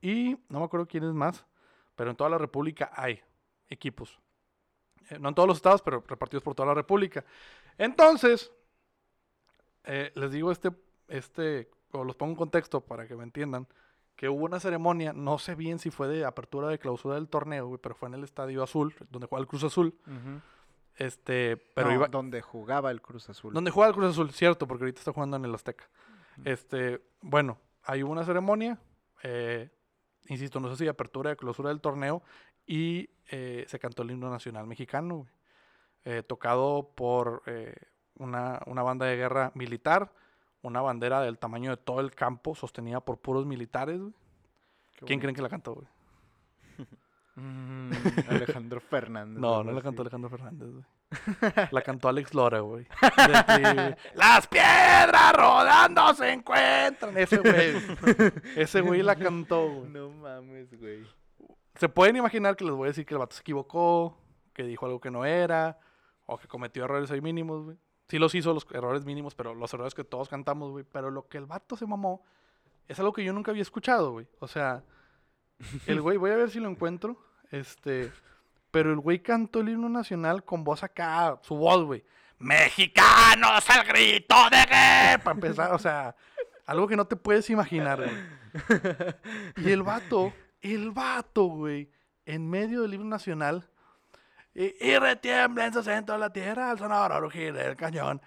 [0.02, 1.46] y no me acuerdo quién es más,
[1.94, 3.22] pero en toda la República hay
[3.68, 4.18] equipos.
[5.08, 7.24] Eh, no en todos los estados, pero repartidos por toda la República.
[7.78, 8.52] Entonces,
[9.84, 10.72] eh, les digo este,
[11.06, 13.68] este, o los pongo en contexto para que me entiendan,
[14.16, 17.78] que hubo una ceremonia, no sé bien si fue de apertura de clausura del torneo,
[17.78, 19.96] pero fue en el Estadio Azul, donde juega el Cruz Azul.
[20.08, 20.40] Ujú.
[20.96, 23.52] Este, pero No, iba, donde jugaba el Cruz Azul.
[23.52, 25.88] donde juega el Cruz Azul, cierto, porque ahorita está jugando en el Azteca.
[26.44, 28.78] Este, bueno, ahí hubo una ceremonia,
[29.22, 29.70] eh,
[30.28, 32.22] insisto, no sé si de apertura de clausura del torneo,
[32.66, 35.30] y eh, se cantó el himno nacional mexicano, güey.
[36.06, 37.42] Eh, tocado por
[38.16, 40.12] una, una banda de guerra militar,
[40.60, 44.00] una bandera del tamaño de todo el campo, sostenida por puros militares,
[45.06, 45.86] ¿Quién creen que la cantó, güey?
[47.36, 47.90] Mm,
[48.28, 49.40] Alejandro Fernández.
[49.40, 50.84] No, no la cantó Alejandro Fernández, güey.
[51.72, 52.86] La cantó Alex Lora, güey.
[54.14, 57.16] Las piedras rodando se encuentran.
[57.16, 57.74] Ese güey.
[58.56, 59.90] Ese güey la cantó, güey.
[59.90, 61.04] No mames, güey.
[61.76, 64.16] Se pueden imaginar que les voy a decir que el vato se equivocó,
[64.52, 65.78] que dijo algo que no era,
[66.26, 67.76] o que cometió errores ahí mínimos, güey.
[68.08, 70.84] Sí los hizo los errores mínimos, pero los errores que todos cantamos, güey.
[70.84, 72.24] Pero lo que el vato se mamó
[72.86, 74.26] es algo que yo nunca había escuchado, güey.
[74.40, 74.84] O sea,
[75.86, 77.18] el güey, voy a ver si lo encuentro.
[77.50, 78.10] Este,
[78.70, 82.04] pero el güey cantó el himno nacional con voz acá, su voz, güey.
[82.38, 85.22] Mexicanos al grito de guerra.
[85.22, 86.16] Para empezar, o sea,
[86.66, 89.64] algo que no te puedes imaginar, güey.
[89.64, 91.90] Y el vato, el vato, güey,
[92.26, 93.68] en medio del himno nacional.
[94.54, 98.20] Y, y retiembla en su centro la tierra al sonoro rugir del cañón.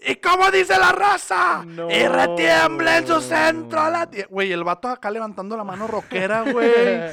[0.00, 4.28] Y, como dice la raza, y retiembla en su centro la tierra.
[4.30, 7.10] Güey, el vato acá levantando la mano rockera, güey.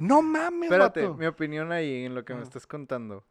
[0.00, 1.14] No mames, Espérate, vato.
[1.14, 3.24] mi opinión ahí en lo que me estás contando.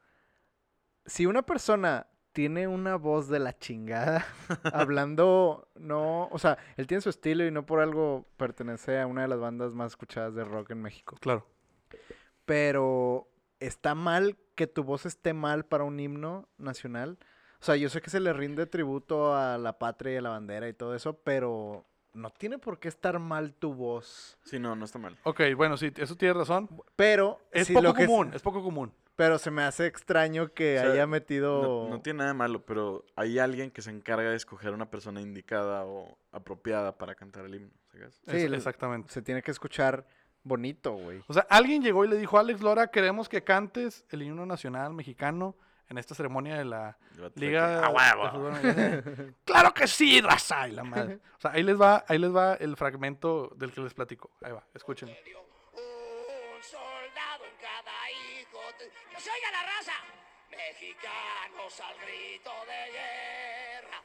[1.05, 4.25] Si una persona tiene una voz de la chingada,
[4.73, 9.21] hablando, no, o sea, él tiene su estilo y no por algo pertenece a una
[9.21, 11.15] de las bandas más escuchadas de rock en México.
[11.21, 11.47] Claro.
[12.43, 13.29] Pero
[13.61, 17.17] está mal que tu voz esté mal para un himno nacional.
[17.65, 20.29] O sea, yo sé que se le rinde tributo a la patria y a la
[20.29, 24.37] bandera y todo eso, pero no tiene por qué estar mal tu voz.
[24.43, 25.17] Sí, no, no está mal.
[25.23, 26.69] Ok, bueno, sí, eso tiene razón.
[26.95, 28.93] Pero Es si poco lo que es- común, es poco común.
[29.15, 31.87] Pero se me hace extraño que O sea, haya metido.
[31.87, 34.91] No, no tiene nada de malo, pero hay alguien que se encarga de escoger una
[34.91, 37.71] persona indicada o apropiada para cantar el himno.
[37.91, 38.13] ¿sacas?
[38.27, 39.11] Sí, Es- exactamente.
[39.11, 40.05] Se tiene que escuchar
[40.43, 41.23] bonito, güey.
[41.27, 44.45] O sea, alguien llegó y le dijo a Alex Lora, queremos que cantes el himno
[44.45, 45.55] nacional mexicano
[45.89, 48.31] en esta ceremonia de la de Liga que, de ¡A huevo!
[48.31, 49.33] Fútbol Americano".
[49.45, 51.19] claro que sí, raza y la madre.
[51.37, 54.31] O sea, ahí les va, ahí les va el fragmento del que les platico.
[54.43, 55.09] Ahí va, escuchen.
[55.09, 55.15] Un
[56.63, 58.59] soldado en cada hijo.
[58.79, 59.93] de- ¡Que se oiga la raza!
[60.51, 64.01] Mexicanos al grito de guerra.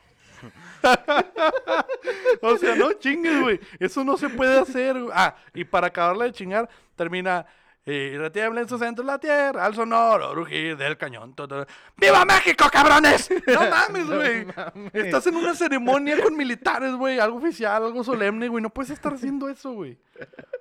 [2.42, 3.60] O sea, no chingues, güey.
[3.78, 4.96] Eso no se puede hacer.
[5.12, 7.44] Ah, y para acabarla de chingar, termina.
[7.92, 11.34] Y retiembla en su centro la tierra al sonoro rugir del cañón.
[11.34, 13.28] todo- ¡Viva México, cabrones!
[13.46, 14.46] No mames, güey.
[14.92, 17.18] Estás en una ceremonia con militares, güey.
[17.18, 18.62] Algo oficial, algo solemne, güey.
[18.62, 19.98] No puedes estar haciendo eso, güey.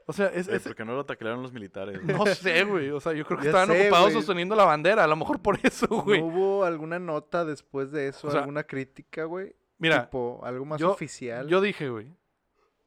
[0.05, 2.01] O sea, es, es- ¿Por qué no lo taclearon los militares?
[2.03, 2.89] no sé, güey.
[2.89, 5.03] O sea, yo creo que Ya estaban sé, ocupados sosteniendo la bandera.
[5.03, 6.19] A lo mejor por eso, güey.
[6.21, 8.27] ¿No hubo alguna nota después de eso?
[8.27, 9.55] O sea, ¿Alguna crítica, güey?
[9.77, 11.47] Mira, Tipo, algo más yo- oficial.
[11.47, 12.11] Yo dije, güey.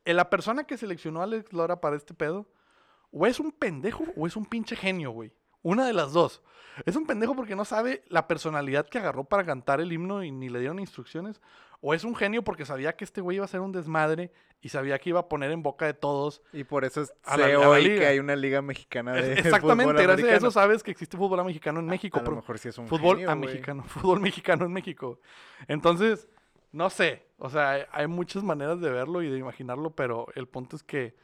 [0.05, 2.49] eh, La persona que seleccionó a Alex Lora para este pedo,
[3.13, 5.33] o es un pendejo o es un pinche genio, güey.
[5.63, 6.43] Una de las dos.
[6.87, 10.33] Es un pendejo porque no sabe la personalidad que agarró para cantar el himno y
[10.33, 11.41] ni le dieron instrucciones.
[11.81, 14.69] O es un genio porque sabía que este güey iba a ser un desmadre y
[14.71, 16.41] sabía que iba a poner en boca de todos.
[16.53, 17.99] Y por eso es- A la- sé a la hoy liga.
[18.01, 21.17] que hay una liga mexicana de Es- Exactamente, fútbol gracias a eso sabes que existe
[21.17, 22.19] fútbol mexicano en México.
[22.21, 25.19] A lo mejor sí es un fútbol genio, a mexicano, fútbol mexicano en México.
[25.69, 26.29] Entonces,
[26.71, 30.77] no sé, o sea, hay muchas maneras de verlo y de imaginarlo, pero el punto
[30.77, 31.15] es que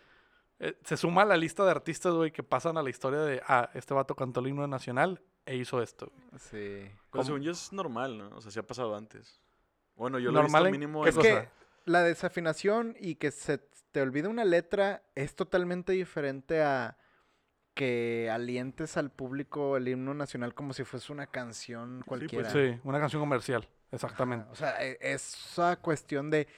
[0.60, 3.42] eh, se suma a la lista de artistas, güey, que pasan a la historia de,
[3.46, 6.10] ah, este vato cantó el himno nacional e hizo esto.
[6.14, 6.38] güey.
[6.38, 6.90] Sí.
[6.90, 7.24] Pero ¿Cómo?
[7.24, 8.28] según yo es normal, ¿no?
[8.36, 9.40] O sea, sí ha pasado antes.
[9.94, 11.42] Bueno, yo lo Normal he visto mínimo ¿qué Es en- cosa?
[11.42, 11.48] que
[11.90, 13.58] la desafinación y que se
[13.90, 16.98] te olvide una letra es totalmente diferente a
[17.74, 22.50] que alientes al público el himno nacional como si fuese una canción cualquiera.
[22.50, 24.46] Sí, una canción comercial, Ajá, exactamente.
[24.50, 26.48] O sea, e- esa cuestión de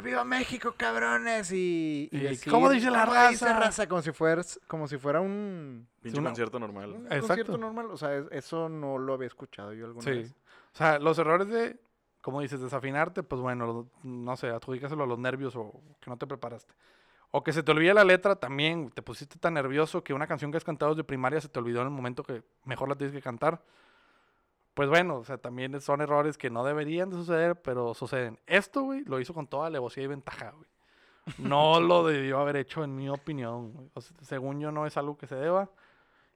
[0.00, 1.50] ¡Viva México, cabrones!
[1.52, 5.20] Y, Y, decir, ¿cómo dice la "¿Cómo dice raza?" Como si, fueras, como si fuera
[5.20, 6.90] un, pinche una- concierto normal.
[6.92, 7.26] un Exacto.
[7.26, 7.86] concierto normal.
[7.90, 10.10] O sea, es- eso no lo había escuchado yo alguna Sí.
[10.10, 10.34] vez.
[10.74, 11.78] O sea, los errores de,
[12.20, 16.26] como dices, desafinarte, pues bueno, no sé, adjudícaselo a los nervios o que no te
[16.26, 16.74] preparaste.
[17.32, 20.50] O que se te olvide la letra también, te pusiste tan nervioso que una canción
[20.50, 23.14] que has cantado desde primaria se te olvidó en el momento que mejor la tienes
[23.14, 23.62] que cantar.
[24.74, 28.38] Pues bueno, o sea, también son errores que no deberían de suceder, pero suceden.
[28.46, 30.68] Esto, güey, lo hizo con toda alevosía y ventaja, güey.
[31.38, 33.72] No lo debió haber hecho, en mi opinión.
[33.72, 33.90] güey.
[33.94, 35.70] O sea, según yo, no es algo que se deba.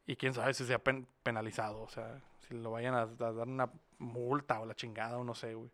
[0.06, 1.80] Y quién sabe si sea pen- penalizado.
[1.82, 5.34] O sea, si lo vayan a, a dar una multa o la chingada o no
[5.34, 5.70] sé, güey.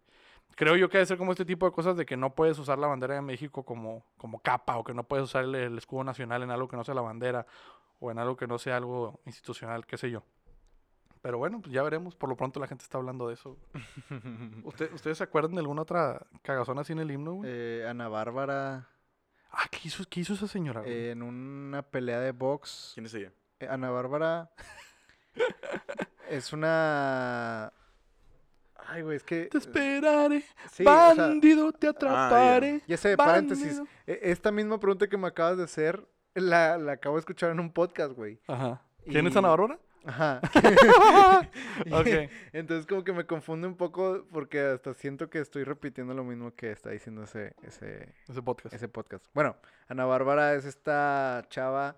[0.56, 2.78] Creo yo que debe ser como este tipo de cosas de que no puedes usar
[2.78, 6.04] la bandera de México como, como capa o que no puedes usar el, el escudo
[6.04, 7.46] nacional en algo que no sea la bandera
[8.00, 10.22] o en algo que no sea algo institucional, qué sé yo.
[11.22, 12.14] Pero bueno, pues ya veremos.
[12.16, 13.56] Por lo pronto la gente está hablando de eso.
[14.64, 17.50] ¿Usted- ¿Ustedes se acuerdan de alguna otra cagazón así en el himno, güey?
[17.52, 18.88] Eh, Ana Bárbara
[19.52, 20.80] ah, ¿qué hizo, qué hizo esa señora?
[20.80, 21.08] güey?
[21.10, 22.92] en una pelea de box.
[22.94, 23.32] ¿Quién es ella?
[23.58, 24.50] Eh, Ana Bárbara
[26.28, 27.72] es una...
[28.86, 29.46] Ay, güey, es que...
[29.46, 30.40] te esperaré,
[30.72, 32.82] Sí, o sea, bandido, te atraparé.
[32.88, 33.76] ya sé, paréntesis.
[33.78, 33.86] bandido.
[34.06, 36.04] e- Esta misma pregunta que me acabas de hacer,
[36.34, 38.40] la, la acabo de escuchar en un podcast, güey.
[38.48, 38.82] Ajá.
[39.04, 39.78] ¿Quién es Y- Ana Bárbara?
[40.04, 40.40] Ajá.
[41.92, 42.30] ok.
[42.52, 46.54] Entonces como que me confunde un poco porque hasta siento que estoy repitiendo lo mismo
[46.54, 48.74] que está diciendo ese, ese, Ese podcast.
[48.74, 49.24] ese podcast.
[49.34, 49.56] Bueno,
[49.88, 51.96] Ana Bárbara es esta chava,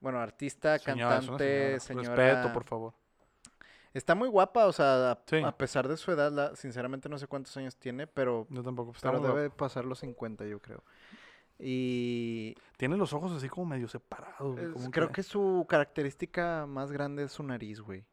[0.00, 2.04] bueno, artista, Señora, cantante, señora.
[2.06, 2.14] señora.
[2.16, 2.94] Respeto, por favor.
[3.92, 5.42] Está muy guapa, o sea, a, Sí.
[5.44, 8.92] a pesar de su edad, la- sinceramente no sé cuántos años tiene, pero, Yo tampoco.
[8.92, 9.56] Está pero debe guapa.
[9.56, 10.84] pasar los 50, yo creo.
[11.62, 14.56] Y Tiene los ojos así como medio separados.
[14.56, 18.04] güey, como creo que su característica más grande es su nariz, güey.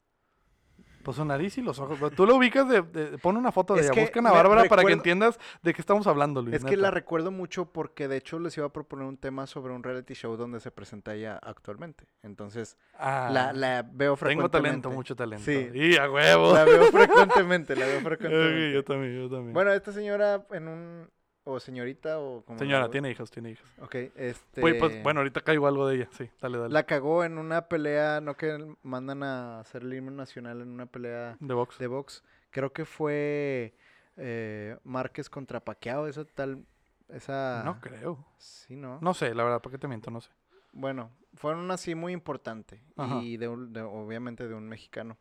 [1.04, 1.98] Pues su nariz y los ojos.
[2.18, 2.82] Tú lo ubicas de...
[2.82, 4.02] de- pon una foto de Es ella.
[4.02, 6.58] Buscan a Bárbara para que entiendas de qué estamos hablando, Luis.
[6.58, 9.72] Es que la recuerdo mucho porque de hecho les iba a proponer un tema sobre
[9.74, 12.04] un reality show donde se presenta ella actualmente.
[12.24, 14.58] Entonces, Ah, la, la veo Tengo frecuentemente.
[14.68, 15.46] talento, mucho talento.
[15.46, 15.70] Sí.
[15.74, 16.54] Y a huevo.
[16.54, 18.72] La veo frecuentemente, la veo frecuentemente.
[18.74, 19.54] yo también, yo también.
[19.54, 21.10] Bueno, esta señora en un...
[21.50, 22.60] O señorita o como...
[22.60, 23.70] Señora, tiene hijos, tiene hijos.
[23.80, 24.60] Ok, este...
[24.62, 26.10] Pues, pues, bueno, ahorita caigo algo de ella.
[26.12, 26.74] Sí, dale, dale.
[26.74, 30.88] La cagó en una pelea, no que mandan a hacer el himno nacional en una
[30.88, 31.78] pelea De box.
[31.80, 32.24] de box.
[32.50, 33.74] Creo que fue
[34.18, 36.66] eh, Márquez contra Paquiao, esa tal...
[37.08, 37.62] Esa...
[37.64, 38.26] No creo.
[38.38, 39.00] Sí, ¿no?
[39.02, 40.12] No sé, la verdad, ¿por qué te miento?
[40.12, 40.30] No sé.
[40.74, 42.84] Bueno, fueron una así muy importante.
[42.98, 43.22] Ajá.
[43.22, 45.18] Y de, un- de- obviamente de un mexicano.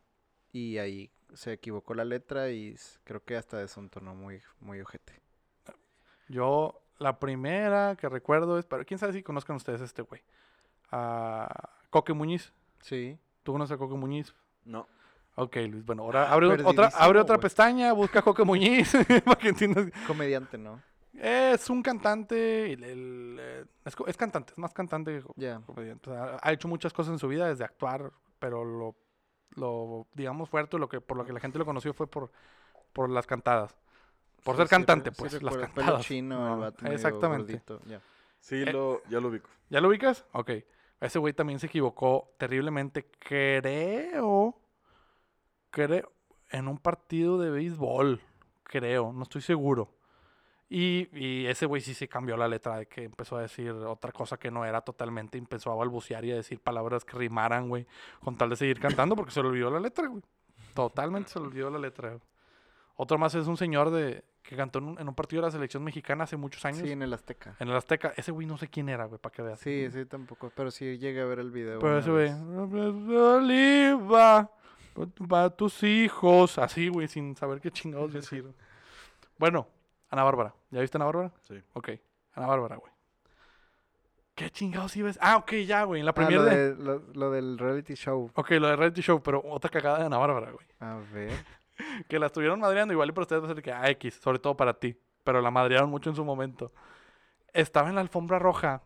[0.53, 5.21] Y ahí se equivocó la letra y creo que hasta desentonó muy, muy ojete.
[6.29, 10.23] Yo, la primera que recuerdo es, pero quién sabe si conozcan ustedes a este güey.
[10.91, 12.53] A Coque Muñiz.
[12.81, 13.19] Sí.
[13.43, 14.35] ¿Tú conoces a Coque Muñiz?
[14.65, 14.87] No.
[15.37, 15.85] Ok, Luis.
[15.85, 18.93] Bueno, ahora Ah, abre, otra, abre otra pestaña, busca a Coque Muñiz
[19.25, 19.87] para que entiendas.
[20.07, 20.81] Comediante, ¿no?
[21.13, 25.25] Es un cantante, el- el, eh, es, cantante, es más cantante que
[25.65, 26.11] comediante.
[26.11, 28.95] O sea, ha hecho muchas cosas en su vida, desde actuar, pero lo,
[29.55, 32.31] lo digamos fuerte, lo que por lo que la gente lo conoció fue por,
[32.93, 33.75] por las cantadas.
[34.47, 36.07] Por Sí, ser sí, cantante, sí pues, las recuerdo, pelo cantadas.
[36.07, 37.63] chino, No, el vato exactamente.
[38.41, 39.51] Sí, Eh, lo, ya lo ubico.
[39.69, 40.25] ¿Ya lo ubicas?
[40.33, 40.51] Ok.
[41.01, 44.55] Ese güey también se equivocó terriblemente, creo,
[45.71, 46.13] creo,
[46.51, 48.21] en un partido de béisbol,
[48.63, 49.93] creo, no estoy seguro.
[50.69, 54.11] Y, y ese güey sí se cambió la letra de que empezó a decir otra
[54.11, 55.39] cosa que no era totalmente.
[55.39, 57.87] y Empezó a balbucear y a decir palabras que rimaran, güey.
[58.25, 60.23] Con tal de seguir cantando porque se le olvidó la letra, güey.
[60.75, 62.09] Totalmente se le olvidó la letra.
[62.11, 62.23] güey.
[62.97, 65.51] Otro más es un señor de que cantó en un, en un partido de la
[65.53, 66.79] selección mexicana hace muchos años.
[66.83, 67.57] Sí, en el Azteca.
[67.59, 68.13] En el Azteca.
[68.17, 69.59] Ese güey no sé quién era, güey, para que veas.
[69.61, 70.51] Sí, sí, tampoco.
[70.55, 71.79] Pero sí llegué a ver el video.
[71.81, 72.31] Pero ese güey.
[73.17, 74.51] Oliva.
[75.29, 76.59] Para tus hijos.
[76.59, 78.45] Así, güey, sin saber qué chingados decir.
[79.39, 79.69] Bueno,
[80.09, 80.55] Ana Bárbara.
[80.71, 81.31] ¿Ya viste a Ana Bárbara?
[81.43, 81.61] Sí.
[81.75, 81.91] Ok.
[82.33, 82.91] Ana Bárbara, güey.
[84.35, 85.19] ¿Qué chingados ibas?
[85.21, 86.01] Ah, ok, ya, güey.
[86.01, 86.75] En la Ah, premier lo, de...
[86.75, 88.31] de- lo, lo del reality show.
[88.35, 90.67] Ok, lo de reality show, pero otra cagada de Ana Bárbara, güey.
[90.81, 91.33] A ver.
[92.09, 94.39] Que la estuvieron madreando igual y para ustedes va a ser que, ah, X, sobre
[94.39, 94.97] todo para ti.
[95.25, 96.73] Pero la madrearon mucho en su momento.
[97.53, 98.83] Estaba en la alfombra roja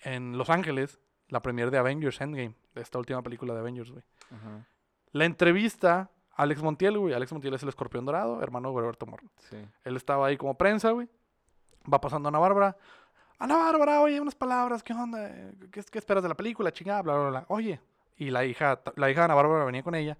[0.00, 4.04] en Los Ángeles, la premier de Avengers Endgame, de esta última película de Avengers, güey.
[4.30, 4.66] Ajá.
[5.12, 7.14] La entrevista a Alex Montiel, güey.
[7.14, 9.28] Alex Montiel es el escorpión dorado, hermano de Roberto Morro.
[9.38, 9.56] Sí.
[9.84, 11.08] Él estaba ahí como prensa, güey.
[11.92, 12.76] Va pasando Ana Bárbara.
[13.38, 15.30] Ana Bárbara, oye, unas palabras, ¿qué onda?
[15.70, 16.72] ¿Qué, qué esperas de la película?
[16.72, 17.44] Chingada, bla, bla, bla.
[17.48, 17.80] Oye.
[18.18, 20.16] Y la hija, la hija de Ana Bárbara venía con ella.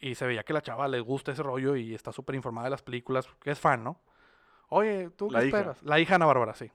[0.00, 2.70] Y se veía que la chava le gusta ese rollo y está súper informada de
[2.70, 4.00] las películas, que es fan, ¿no?
[4.68, 5.56] Oye, ¿tú La qué hija.
[5.58, 5.82] esperas?
[5.82, 6.70] La hija Ana Bárbara, sí.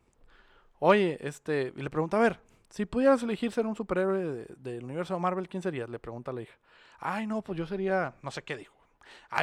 [0.80, 4.84] Oye, este, y le pregunta, a ver, si pudieras elegir ser un superhéroe de- del
[4.86, 5.90] universo de Marvel, ¿quién serías?
[5.90, 6.58] Le pregunta a la hija.
[7.00, 8.74] Ay, no, pues yo sería, no sé qué dijo.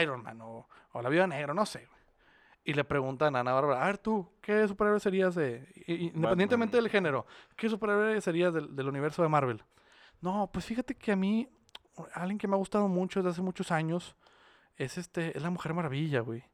[0.01, 1.87] Iron Man o, o la Viuda Negra, no sé.
[2.65, 6.83] Y le preguntan a Ana Bárbara, a ver tú, ¿qué superhéroe serías de, independientemente Batman.
[6.85, 9.63] del género, qué superhéroe serías del, del universo de Marvel?
[10.21, 11.49] No, pues fíjate que a mí,
[12.15, 14.17] alguien que me ha gustado mucho desde hace muchos años,
[14.77, 16.45] es este, es la Mujer Maravilla, güey.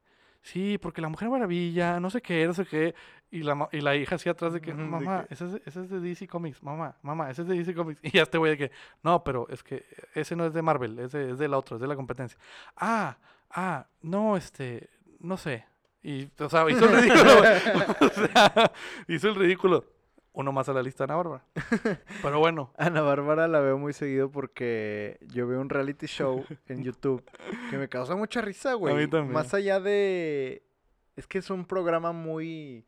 [0.41, 2.93] Sí, porque la Mujer Maravilla, no sé qué, no sé qué.
[3.31, 5.61] Y la, y la hija así atrás de que, de mamá, que- ese es, de-
[5.65, 7.99] ese es de DC Comics, mamá, mamá, ese es de DC Comics.
[8.03, 8.71] Y ya este güey de que,
[9.03, 11.75] no, pero es que ese no es de Marvel, es de, es de la otra,
[11.77, 12.37] es de la competencia.
[12.77, 13.17] Ah,
[13.49, 15.65] ah, no, este, no sé.
[16.03, 17.51] Y, o sea, hizo el ridículo, güey.
[18.01, 18.71] O sea,
[19.07, 19.85] hizo el ridículo.
[20.37, 21.45] Uno más a la lista de Ana Bárbara.
[22.21, 26.83] Pero bueno, Ana Bárbara la veo muy seguido porque yo veo un reality show en
[26.83, 27.23] YouTube
[27.69, 29.07] que me causa mucha risa, güey.
[29.07, 29.31] también.
[29.33, 30.61] Más allá de...
[31.15, 32.85] Es que es un programa muy...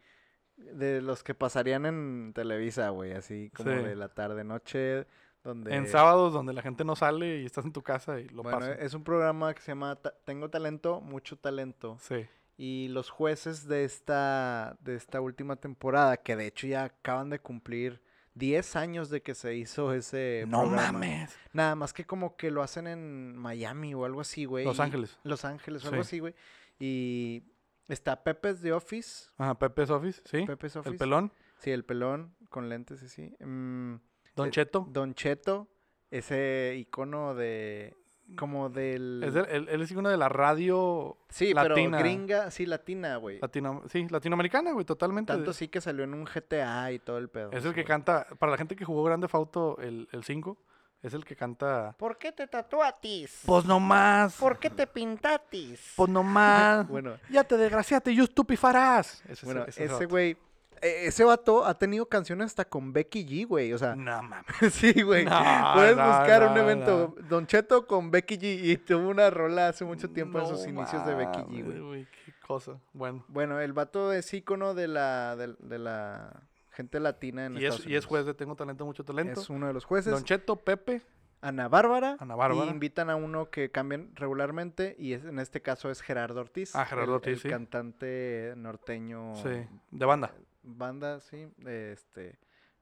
[0.57, 3.13] De los que pasarían en Televisa, güey.
[3.13, 3.77] Así como Sí.
[3.77, 5.05] de la tarde-noche,
[5.43, 5.73] donde...
[5.73, 8.65] en sábados donde la gente no sale y estás en tu casa y lo Bueno,
[8.65, 11.95] es un programa que se llama Tengo Talento, Mucho Talento.
[12.01, 12.25] Sí.
[12.57, 17.39] Y los jueces de esta, de esta última temporada, que de hecho ya acaban de
[17.39, 18.01] cumplir
[18.33, 20.91] 10 años de que se hizo ese No programa.
[20.93, 21.35] mames.
[21.53, 24.65] Nada más que como que lo hacen en Miami o algo así, güey.
[24.65, 25.19] Los Ángeles.
[25.23, 26.07] Los Ángeles o algo Sí.
[26.07, 26.33] así, güey.
[26.79, 27.43] Y
[27.87, 29.29] está Pepe's The Office.
[29.37, 30.45] Ajá, Pepe's Office, sí.
[30.45, 30.89] Pepe's Office.
[30.91, 31.31] El pelón.
[31.59, 33.35] Sí, el pelón con lentes y sí.
[33.39, 33.95] Mm,
[34.35, 34.87] Don eh, Cheto.
[34.89, 35.67] Don Cheto,
[36.11, 37.95] ese icono de...
[38.35, 39.21] Como del...
[39.23, 41.97] Es del- él, él es uno de la radio sí, latina.
[41.97, 43.39] pero gringa, sí, latina, güey.
[43.39, 45.31] latino, sí, latinoamericana, güey, totalmente.
[45.33, 47.51] Tanto sí que salió en un GTA y todo el pedo.
[47.51, 47.87] es ese el que güey.
[47.87, 50.57] canta, para la gente que jugó Grande Fauto el 5,
[51.03, 51.95] es el que canta.
[51.97, 53.43] ¿Por qué te tatuatis?
[53.45, 54.35] Pues no más.
[54.37, 55.93] ¿Por qué te pintatis?
[55.95, 56.87] Pues no más.
[56.89, 59.21] Bueno, ya te desgraciaste, you stupifarás.
[59.25, 60.09] Ese, es bueno, el- ese es ese otro.
[60.09, 60.37] güey...
[60.81, 63.73] e- Ese vato ha tenido canciones hasta con Becky G, güey.
[63.73, 64.45] O sea, No mames.
[64.73, 65.25] sí, güey.
[65.25, 65.31] No,
[65.75, 67.15] Puedes no, buscar un evento.
[67.29, 68.59] Don Cheto con Becky G.
[68.63, 72.07] Y tuvo una rola hace mucho tiempo en sus inicios de Becky G, güey.
[72.25, 72.79] Qué cosa.
[72.93, 73.23] Bueno.
[73.27, 77.79] Bueno, el vato es ícono de la, de, de la gente latina en Y Estados
[77.79, 78.05] es, y es Unidos.
[78.05, 79.41] juez de Tengo Talento, Mucho Talento.
[79.41, 80.13] Es uno de los jueces.
[80.13, 81.01] Don Cheto, Pepe.
[81.39, 82.17] Ana Bárbara.
[82.19, 82.65] Ana Bárbara.
[82.65, 84.95] Y invitan a uno que cambian regularmente.
[84.97, 86.75] Y es, en este caso es Gerardo Ortiz.
[86.75, 87.49] Ah, Gerardo el- Ortiz, el sí.
[87.49, 89.35] cantante norteño.
[89.35, 89.49] Sí,
[89.91, 90.31] de banda.
[90.67, 92.37] Banda, sí, este,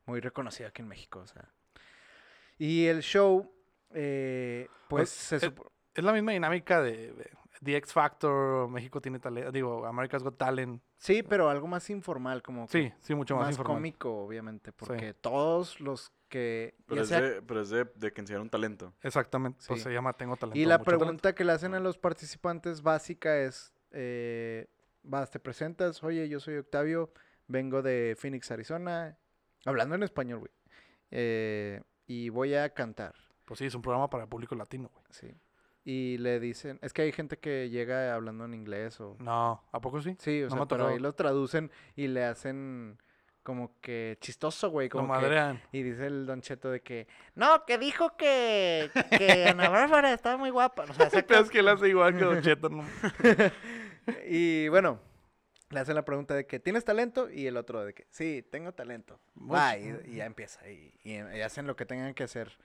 [0.06, 1.50] muy reconocida aquí en México, o sea.
[2.58, 3.52] Y el show,
[3.93, 7.30] eh, pues, se eh, supo- Es la misma dinámica de, de
[7.63, 10.82] The X Factor, México tiene talento, digo, America's Got Talent.
[10.98, 13.78] sí, pero algo más informal, como Sí, sí, mucho más, más informal.
[13.78, 18.21] cómico, obviamente, porque todos los que, Pero es, sea- de, pero es de, de que
[18.21, 18.93] enseñaron talento.
[19.02, 20.58] Exactamente, pues se llama Tengo Talento.
[20.60, 21.00] y la Mucho Talento.
[21.06, 24.67] pregunta que le hacen a los participantes básica es, eh,
[25.04, 27.12] vas, te presentas, oye, yo soy Octavio,
[27.47, 29.17] vengo de Phoenix, Arizona,
[29.65, 30.51] hablando en español, güey,
[31.12, 33.15] eh, y voy a cantar.
[33.45, 35.05] Pues sí, es un programa para el público latino, güey.
[35.12, 35.27] Sí.
[35.84, 39.17] Y le dicen, es que hay gente que llega hablando en inglés o...
[39.19, 40.15] No, ¿a poco sí?
[40.17, 42.97] Sí, o no sea, pero ahí lo traducen y le hacen
[43.43, 44.89] como que chistoso, güey.
[44.89, 45.62] Como madrean.
[45.71, 50.38] y dice el Don Cheto de que, No, que dijo que, que Ana Bárbara estaba
[50.38, 50.86] muy guapa.
[50.89, 52.69] O sea, El peor es que él hace igual que Don Cheto.
[52.69, 52.84] ¿no?
[54.27, 54.99] y bueno,
[55.69, 57.30] le hacen la pregunta de que, ¿tienes talento?
[57.30, 59.19] Y el otro de que, sí, tengo talento.
[59.36, 60.67] Va, y, y ya empieza.
[60.69, 62.58] Y, y- y hacen lo que tengan que hacer.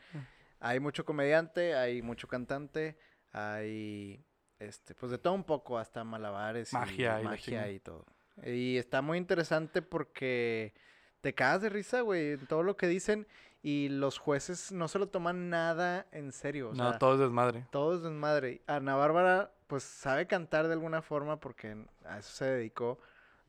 [0.61, 2.99] Hay mucho comediante, hay mucho cantante,
[3.33, 4.25] hay,
[4.59, 8.05] este, pues de todo un poco, hasta malabares Magia y magia y todo.
[8.45, 10.75] Y está muy interesante porque
[11.21, 13.27] te cagas de risa, güey, en todo lo que dicen
[13.63, 16.71] y los jueces no se lo toman nada en serio.
[16.71, 17.67] O no, sea, todo es desmadre.
[17.71, 18.63] todo es desmadre.
[18.67, 22.99] Ana Bárbara, pues sabe cantar de alguna forma porque a eso se dedicó.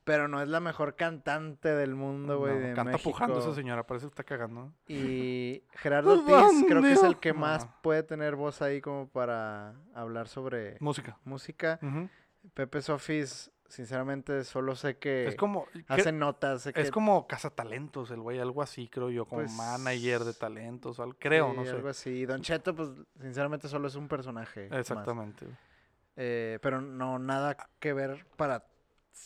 [0.04, 2.54] Pero no es la mejor cantante del mundo, güey.
[2.56, 3.56] No, de canta pujando esa México.
[3.62, 4.74] señora, parece que está cagando.
[4.88, 7.40] Y Gerardo Ortiz creo que es el que No.
[7.42, 11.20] más puede tener voz ahí como para hablar sobre Música.
[11.24, 11.80] música.
[12.56, 15.68] Pepe Sofis, sinceramente, solo sé que Es como.
[15.88, 16.64] hace notas.
[16.64, 21.00] sé Es como cazatalentos el güey, algo así, creo yo, como Pues, manager de talentos,
[21.00, 21.70] al- creo, sí, no sé.
[21.72, 22.26] Algo así.
[22.26, 22.90] Don Cheto, pues,
[23.22, 24.68] sinceramente, solo es un personaje.
[24.70, 24.80] más.
[24.80, 25.46] Exactamente.
[25.46, 25.58] güey.
[26.16, 28.66] Eh, pero no, nada que ver para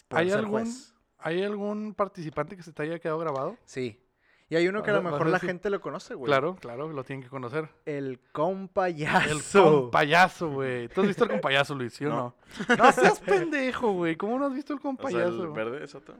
[0.07, 0.93] poder ¿Hay ser algún- juez.
[1.17, 3.57] ¿Hay algún participante que se te haya quedado grabado?
[3.65, 3.99] Sí.
[4.47, 6.27] Y hay uno que a lo a- mejor a la gente lo conoce, güey.
[6.27, 7.67] Claro, claro, lo tienen que conocer.
[7.85, 9.65] El compayazo.
[9.65, 10.87] El compayazo, güey.
[10.89, 12.35] ¿Tú has visto el compayazo, Luis, sí o no?
[12.77, 14.15] No seas pendejo, güey.
[14.15, 15.43] ¿Cómo no has visto el O sea, compayazo?
[15.43, 16.15] el verde, exacto.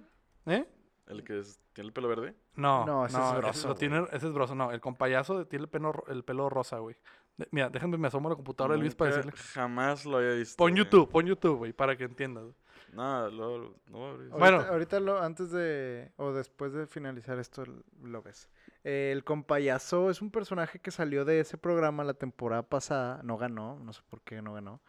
[0.48, 0.66] ¿Eh?
[1.08, 2.36] El que es- tiene el pelo verde.
[2.56, 3.80] No, No, no, ese es ese broso, lo güey.
[3.80, 4.72] tiene, ese es broso, no.
[4.72, 6.96] El compayazo tiene el pelo, el pelo rosa, güey.
[7.38, 9.34] De- Mira, déjame, me asomo a la computadora de Luis para decirle.
[9.54, 10.56] Jamás lo había visto.
[10.58, 10.84] Pon güey.
[10.84, 12.46] YouTube, pon YouTube, güey, para que entiendas.
[12.94, 14.32] No, lo, no voy a abrir.
[14.32, 14.62] Ahorita, Bueno.
[14.62, 17.64] ahorita lo, antes de, o después de finalizar esto,
[18.02, 18.50] lo ves.
[18.86, 23.22] Eh, el compayazo es un personaje que salió de ese programa la temporada pasada.
[23.24, 24.82] No ganó, no sé por qué no ganó.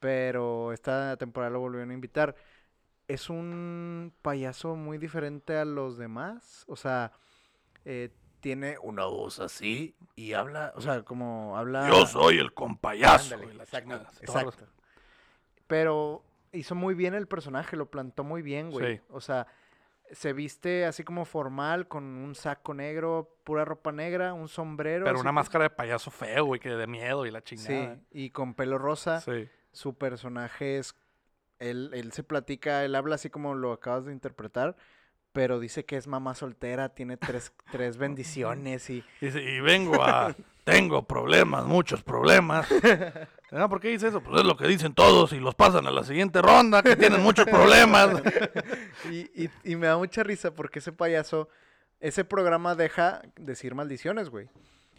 [0.00, 2.34] Pero esta temporada lo volvieron a invitar.
[3.08, 6.64] Es un payaso muy diferente a los demás.
[6.66, 7.12] O sea,
[7.84, 11.88] eh, tiene una voz así y habla, o sea, como habla...
[11.88, 13.34] Yo soy el compayazo.
[13.34, 14.66] Ándale, exacto, exacto.
[15.66, 18.96] Pero hizo muy bien el personaje, lo plantó muy bien, güey.
[18.96, 19.02] Sí.
[19.10, 19.46] O sea,
[20.12, 25.04] se viste así como formal, con un saco negro, pura ropa negra, un sombrero.
[25.04, 27.98] Pero una que- máscara de payaso feo, güey, que de miedo y la Sí, chingada.
[28.10, 29.20] y con pelo rosa.
[29.20, 29.48] Sí.
[29.72, 30.94] Su personaje es.
[31.58, 34.76] Él, él se platica, él habla así como lo acabas de interpretar,
[35.32, 39.04] pero dice que es mamá soltera, tiene tres, tres bendiciones y.
[39.20, 40.34] Dice, y vengo a...
[40.66, 42.66] Tengo problemas, muchos problemas.
[43.52, 44.20] Ah, ¿Por qué dice eso?
[44.20, 47.22] Pues es lo que dicen todos y los pasan a la siguiente ronda, que tienen
[47.22, 48.20] muchos problemas.
[49.08, 51.48] y, y- y me da mucha risa porque ese payaso,
[52.00, 54.48] ese programa deja decir maldiciones, güey.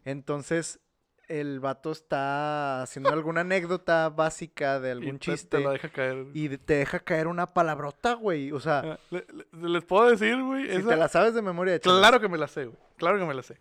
[0.05, 0.79] Entonces,
[1.27, 5.89] el vato está haciendo alguna anécdota básica de Y algún te- chiste Te la deja
[5.89, 6.27] caer.
[6.33, 8.51] y de- te deja caer una palabrota, güey.
[8.51, 10.65] O sea, Ah, le- le- ¿Les puedo decir, güey?
[10.67, 11.99] si Esa- te la sabes de memoria, échalas.
[11.99, 12.77] Claro que me la sé, güey.
[12.97, 13.59] Claro que me la sé.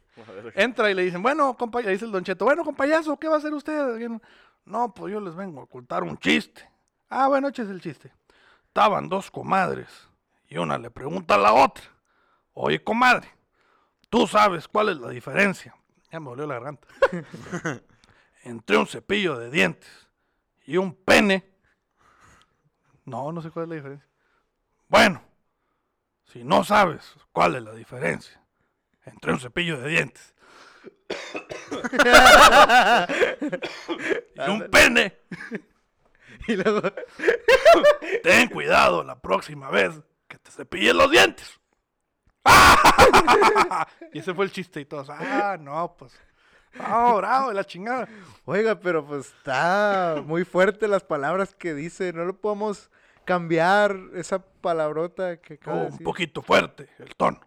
[0.55, 3.39] Entra y le dicen, bueno, compa, dice el Don Cheto, bueno, compayazo, ¿qué va a
[3.39, 3.99] hacer usted?
[4.01, 4.09] Y
[4.65, 6.69] No, pues yo les vengo a ocultar un chiste.
[7.09, 8.13] Ah, bueno, eches el chiste.
[8.67, 9.89] Estaban dos comadres
[10.49, 11.85] y una le pregunta a la otra,
[12.53, 13.29] oye, comadre,
[14.11, 15.75] ¿tú sabes cuál es la diferencia?
[16.11, 16.89] Ya me dolió la garganta.
[18.45, 19.91] Entre un cepillo de dientes
[20.65, 21.45] y un pene.
[23.05, 24.09] No, no sé cuál es la diferencia.
[24.89, 25.23] Bueno,
[26.25, 28.41] si no sabes cuál es la diferencia
[29.05, 30.35] entre un cepillo de dientes
[34.35, 35.17] y un pene,
[36.49, 36.83] Y luego,
[38.23, 39.93] ten cuidado la próxima vez
[40.29, 41.59] que te cepilles los dientes.
[44.13, 46.13] y ese fue el chiste y todos, ah, no, pues,
[46.79, 48.09] no, bravo, la chingada.
[48.45, 52.13] oiga, pero pues está muy fuerte las palabras que dice.
[52.13, 52.91] No lo podemos
[53.25, 57.41] cambiar esa palabrota que acaba de un poquito fuerte el tono.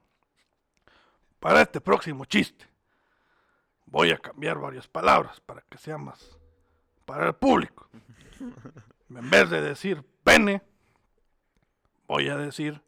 [1.39, 2.65] Para este próximo chiste,
[3.85, 6.37] voy a cambiar varias palabras para que sea más
[7.05, 7.87] para el público.
[9.09, 10.61] En vez de decir pene,
[12.07, 12.79] voy a decir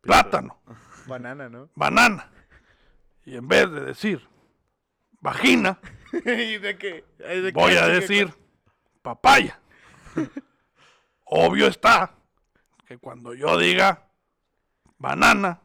[0.00, 0.60] plátano,
[1.06, 1.68] Banana, ¿no?
[1.74, 2.30] banana.
[3.24, 4.28] Y en vez de decir
[5.20, 5.78] vagina,
[6.12, 7.04] ¿Y de qué?
[7.26, 7.58] Ay, ¿de qué?
[7.58, 8.34] voy a ¿De qué decir
[9.02, 9.60] papaya.
[11.24, 12.14] Obvio está
[12.86, 14.08] que cuando yo diga
[14.98, 15.60] banana,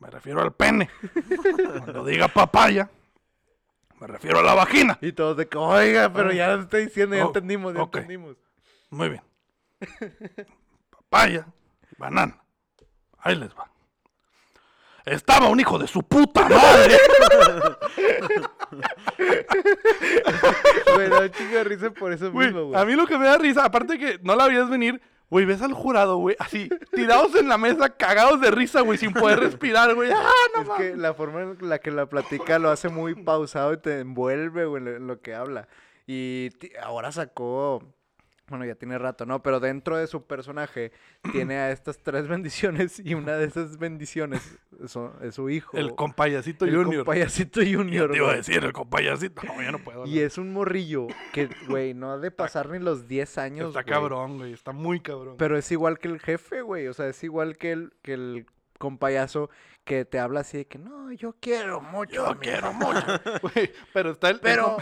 [0.00, 0.90] me refiero al pene.
[1.84, 2.90] Cuando diga papaya,
[4.00, 4.98] me refiero a la vagina.
[5.00, 7.94] Y todos de que, oiga, pero ya lo estoy diciendo, ya Oh, entendimos, ya ok.
[7.96, 8.36] entendimos.
[8.90, 9.22] Muy bien.
[10.90, 11.46] Papaya,
[11.98, 12.42] banana.
[13.18, 13.70] Ahí les va.
[15.04, 16.96] Estaba un hijo de su puta madre.
[20.94, 22.80] Güey, da un chingo de risa por eso Güey, mismo, güey.
[22.80, 25.00] a mí lo que me da risa, aparte que no la veías venir,
[25.30, 29.12] güey, ves al jurado, güey, así, tirados en la mesa, cagados de risa, güey, sin
[29.12, 30.10] poder respirar, güey.
[30.12, 33.72] ¡Ah, no Es que la forma en la que la platica lo hace muy pausado
[33.72, 35.68] y te envuelve, güey, en lo que habla.
[36.06, 36.50] Y
[36.82, 37.82] ahora sacó,
[38.48, 39.42] bueno, ya tiene rato, ¿no?
[39.42, 40.92] Pero dentro de su personaje
[41.32, 45.76] tiene a estas tres bendiciones y una de esas bendiciones es su hijo.
[45.76, 47.04] El compayacito el junior.
[47.04, 48.10] compayacito Ya junior.
[48.10, 49.42] te iba a decir, el compayacito.
[49.44, 50.06] No, ya no puedo.
[50.06, 53.68] Y es un morrillo que, güey, no ha de pasar ni los 10 años.
[53.68, 54.52] Está cabrón, güey.
[54.52, 55.36] Está muy cabrón.
[55.38, 56.86] Pero es igual que el jefe, güey.
[56.88, 58.46] O sea, es igual que el, que el
[58.78, 59.48] compayazo
[59.84, 62.12] que te habla así de que no, yo quiero mucho.
[62.14, 62.72] Yo quiero hija".
[62.72, 63.00] mucho.
[63.42, 64.36] Güey, pero está el.
[64.36, 64.76] el Pero,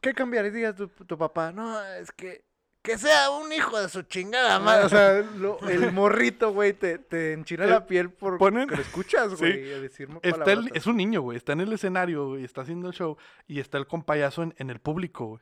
[0.00, 1.52] ¿qué cambiaría tu, tu papá?
[1.52, 2.44] No, es que.
[2.86, 4.84] Que sea un hijo de su chingada madre.
[4.84, 8.76] O sea, lo- el morrito, güey, te, te enchina El- la piel por ponen- que
[8.76, 9.36] lo escuchas, Sí.
[9.38, 9.72] güey.
[9.74, 9.78] a
[10.22, 11.36] Está el- es un niño, güey.
[11.36, 12.44] Está en el escenario, güey.
[12.44, 13.16] Está haciendo el show.
[13.48, 15.40] Y está el compayazo en, en el público, güey.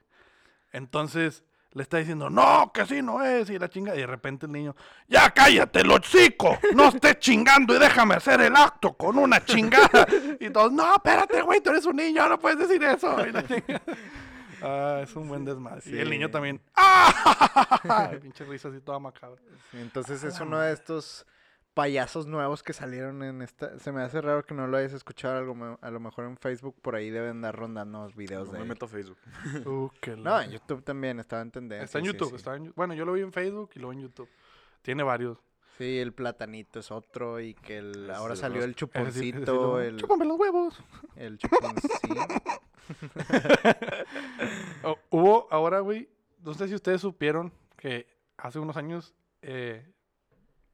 [0.72, 3.50] Entonces le está diciendo, no, que así no es.
[3.50, 3.94] Y la chinga.
[3.94, 4.74] Y de repente el niño,
[5.08, 6.58] ya cállate, el hocico.
[6.74, 10.06] No estés chingando y déjame hacer el acto con una chingada.
[10.40, 13.16] Y todos, no, espérate, güey, tú eres un niño, no puedes decir eso.
[13.26, 13.82] Y la chinga.
[14.62, 15.82] Ah, es un buen desmadre.
[15.86, 18.10] Y el niño también, ¡ah!
[18.22, 19.40] Pinche risa así toda macabra.
[19.70, 21.26] Sí, entonces es uno de estos
[21.74, 23.78] payasos nuevos que salieron en esta.
[23.80, 25.38] Se me hace raro que no lo hayas escuchado.
[25.38, 28.52] Algo, me- a lo mejor en Facebook por ahí deben dar rondando los videos No
[28.52, 28.68] de me él.
[28.68, 29.18] meto a Facebook.
[29.66, 31.84] Uh, qué No, en YouTube también estaba en tendencia.
[31.84, 32.30] Está en sí, YouTube.
[32.30, 32.36] sí.
[32.36, 34.28] Está en, bueno, yo lo vi en Facebook y luego en YouTube.
[34.82, 35.38] Tiene varios.
[35.78, 40.38] Sí, el platanito es otro y que el, ahora salió el chuponcito, el, Chúpame los
[40.38, 40.80] huevos.
[41.16, 42.26] el chuponcito.
[44.82, 46.08] Oh, hubo ahora, güey,
[46.42, 48.06] no sé si ustedes supieron que
[48.36, 49.90] hace unos años eh,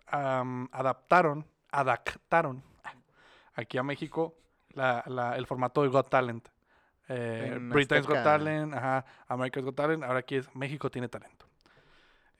[0.06, 2.62] adaptaron, adaptaron
[3.54, 4.34] aquí a México
[4.72, 6.48] la- la- el formato de Got Talent.
[7.08, 8.22] Eh, Britain's Got.
[8.22, 11.39] Talent, ajá, America's Got Talent, ahora aquí es México tiene talento.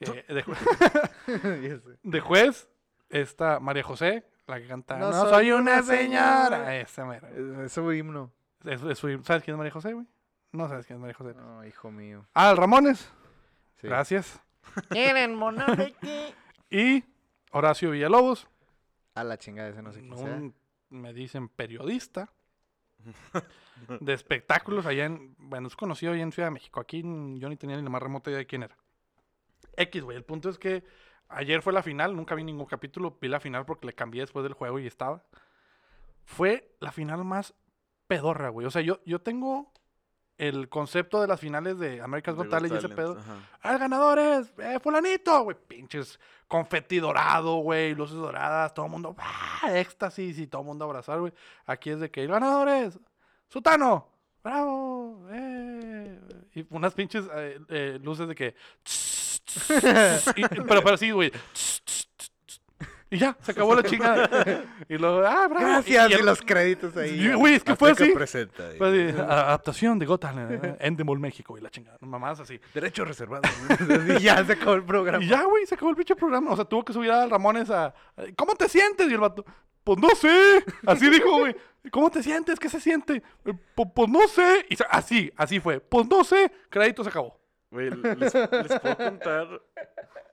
[0.00, 0.24] Eh,
[2.02, 2.68] de, juez
[3.08, 6.76] está María José, la que canta No No, soy una señora".
[6.78, 7.28] Esa mera.
[7.30, 8.30] Es, es su himno.
[8.64, 10.06] Es- es su- ¿Sabes quién es María José, güey?
[10.52, 11.34] No sabes quién es María José.
[11.34, 12.26] No, hijo mío.
[12.34, 13.12] Ah, el Ramones.
[13.80, 13.86] Sí.
[13.86, 14.40] Gracias.
[14.88, 16.34] ¿Quieren mono de qué?
[16.70, 17.04] Y
[17.52, 18.46] Horacio Villalobos,
[19.14, 20.26] A la chingada ese no sé quién sea.
[20.26, 20.54] un,
[20.90, 22.30] me dicen periodista
[24.00, 26.80] de espectáculos allá en, bueno, es conocido allá en Ciudad de México.
[26.80, 28.76] Aquí yo ni tenía ni la más remota idea de quién era.
[29.76, 30.16] X, güey.
[30.16, 30.84] El punto es que
[31.28, 34.42] ayer fue la final, nunca vi ningún capítulo, vi la final porque le cambié después
[34.42, 35.24] del juego y estaba.
[36.24, 37.54] Fue la final más
[38.06, 38.66] pedorra, güey.
[38.66, 39.72] O sea, yo, yo tengo
[40.40, 43.18] el concepto de las finales de America's Got Talent y ese pedo.
[43.62, 45.42] ¡Ah, el ganador es eh, fulanito!
[45.44, 46.18] Güey, pinches
[46.48, 49.70] confeti dorado, güey, luces doradas, todo el mundo, ¡ah!
[49.72, 51.32] éxtasis y todo el mundo abrazar, güey.
[51.66, 52.98] Aquí es de que el ganador es
[53.48, 54.08] Sutano,
[54.42, 56.18] bravo, eh.
[56.54, 58.54] Y unas pinches eh, eh, luces de que...
[60.36, 61.32] y- pero, pero sí, güey.
[63.12, 64.64] Y ya, se acabó la chingada.
[64.88, 65.66] Y luego, ah, bravo.
[65.66, 67.32] Gracias, y, los créditos ahí.
[67.32, 68.10] Güey, es que fue así.
[68.12, 68.70] presenta.
[68.78, 71.98] Fue así, adaptación de Gotham, eh, Endemol, México, y la chingada.
[72.02, 72.60] Mamás así.
[72.72, 73.42] Derecho reservado.
[74.16, 75.24] y ya se acabó el programa.
[75.24, 76.52] Y ya, güey, se acabó el pinche programa.
[76.52, 77.92] O sea, tuvo que subir a Ramones a.
[78.36, 79.10] ¿Cómo te sientes?
[79.10, 79.44] Y el vato.
[79.82, 80.64] Pues no sé.
[80.86, 81.56] Así dijo, güey.
[81.90, 82.60] ¿Cómo te sientes?
[82.60, 83.22] ¿Qué se siente?
[83.44, 84.66] "Eh, pu- Pues no sé.
[84.68, 85.80] Y así, así fue.
[85.80, 86.52] Pues no sé.
[86.68, 87.39] Crédito se acabó.
[87.70, 89.62] Güey, les, les puedo contar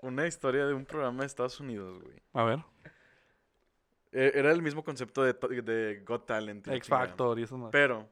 [0.01, 2.21] una historia de un programa de Estados Unidos, güey.
[2.33, 2.59] A ver.
[4.11, 6.65] Eh, Era el mismo concepto de, de Got Talent.
[6.67, 6.89] y la X.
[6.89, 7.71] Factor y eso más.
[7.71, 8.09] Pero,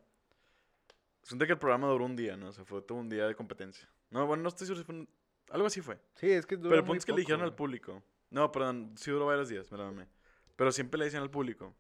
[1.22, 2.50] resulta que el programa duró un día, ¿no?
[2.50, 3.90] O sea, fue todo un día de competencia.
[4.12, 5.10] No, bueno, no estoy seguro si fue un-
[5.50, 6.00] Algo así fue.
[6.16, 8.04] Sí, es que dura Pero el punto es que le poco, dijeron al público.
[8.30, 10.08] No, perdón, sí duró varios días, me la mamé.
[10.56, 11.76] Pero siempre le decían al público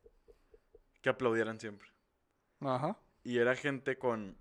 [1.01, 1.87] que aplaudieran siempre.
[2.61, 2.97] Ajá.
[3.23, 4.37] Y era gente con.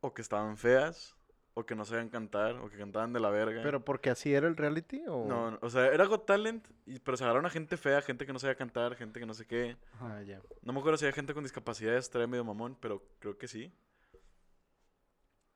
[0.00, 1.14] O que estaban feas,
[1.60, 3.62] o que no sabían cantar, o que cantaban de la verga.
[3.62, 5.02] ¿Pero porque así era el reality?
[5.06, 5.26] O...
[5.26, 8.26] No, no, o sea, era Got Talent, y, pero se agarraron a gente fea, gente
[8.26, 9.76] que no sabía cantar, gente que no sé qué.
[10.00, 10.40] Ah, ya.
[10.62, 13.72] No me acuerdo si había gente con discapacidad, estaría medio mamón, pero creo que sí.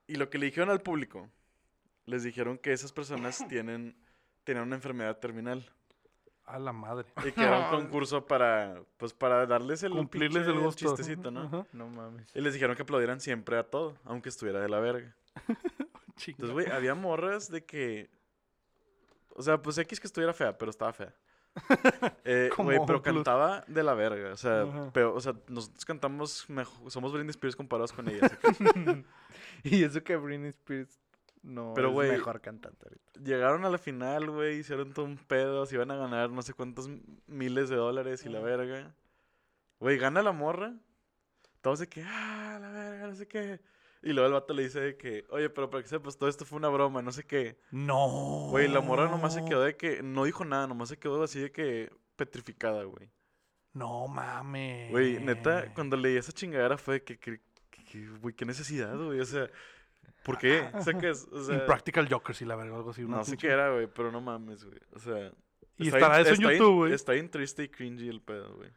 [0.07, 1.31] Y lo que le dijeron al público,
[2.07, 3.97] les dijeron que esas personas tienen,
[4.45, 5.65] tenían una enfermedad terminal.
[6.45, 7.09] A la madre.
[7.27, 10.95] Y que era un concurso para, pues, para darles el Cumplirles el gusto.
[10.95, 11.45] chistecito, ¿no?
[11.45, 11.67] Ajá.
[11.73, 12.31] No mames.
[12.35, 15.17] Y les dijeron que aplaudieran siempre a todo, aunque estuviera de la verga.
[16.27, 18.11] Entonces, güey, había morras de que...
[19.37, 21.15] O sea, pues X que estuviera fea, pero estaba fea.
[22.25, 24.33] Eh, güey, pero cantaba de la verga.
[24.33, 28.31] O sea, pero, o sea nosotros cantamos mejor, somos Britney Spears comparados con ellas.
[29.63, 30.99] y eso que Britney Spears
[31.43, 33.21] no Pero, es güey, mejor cantante ahorita.
[33.23, 36.55] Llegaron a la final, güey, hicieron todo un pedo, se iban a ganar no sé
[36.55, 36.89] cuántos
[37.27, 38.95] miles de dólares y la verga.
[39.79, 40.75] Güey, gana la morra.
[41.61, 43.61] Todos de que, ah, la verga, no sé qué.
[44.05, 46.45] Y luego el vato le dice de que, oye, pero para que sepas, todo esto
[46.45, 47.59] fue una broma, no sé qué.
[47.71, 48.49] No.
[48.51, 51.41] Güey, la morra nomás se quedó de que, no dijo nada, nomás se quedó así
[51.41, 53.11] de que petrificada, güey.
[53.73, 54.91] No mames.
[54.91, 57.41] Güey, neta, cuando leí esa chingadera fue de que, que,
[57.71, 59.49] que, güey, qué necesidad, güey, o sea,
[60.23, 60.69] ¿por qué?
[60.75, 63.03] O sea, que es, o sea, Impractical Jokers y la verga, algo así.
[63.03, 65.33] no sé qué era, güey, pero no mames, güey, o sea.
[65.79, 66.93] Y está estará eso en YouTube, güey.
[66.93, 68.71] Está bien triste y cringy el pedo, güey.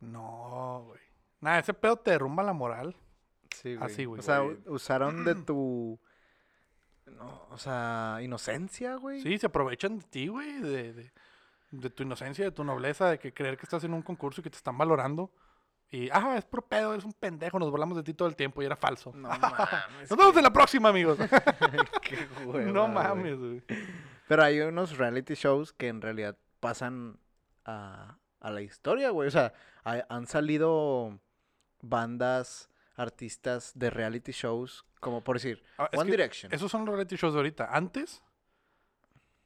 [0.00, 1.00] No, güey.
[1.40, 2.94] Nada, ese pedo te derrumba la moral.
[3.62, 3.86] Sí, güey.
[3.92, 4.20] Así, güey.
[4.20, 4.58] O sea, Güey.
[4.66, 5.98] usaron de tu.
[7.06, 9.20] No, o sea, inocencia, güey.
[9.22, 11.12] Sí, se aprovechan de ti, güey, de, de,
[11.70, 14.44] de tu inocencia, de tu nobleza, de que creer que estás en un concurso y
[14.44, 15.30] que te están valorando.
[15.88, 18.60] Y, ah, es por pedo, eres un pendejo, nos burlamos de ti todo el tiempo
[18.60, 19.12] y era falso.
[19.14, 20.10] No mames.
[20.10, 21.16] Nos vemos en la próxima, amigos.
[22.02, 23.62] qué hueva, no mames, güey.
[24.26, 27.20] Pero hay unos reality shows que en realidad pasan
[27.64, 29.28] a, a la historia, güey.
[29.28, 29.52] O sea,
[29.84, 31.20] hay- han salido
[31.80, 36.52] bandas, artistas de reality shows, como por decir, Ah, One Direction.
[36.52, 37.68] Esos son los reality shows de ahorita.
[37.70, 38.22] Antes,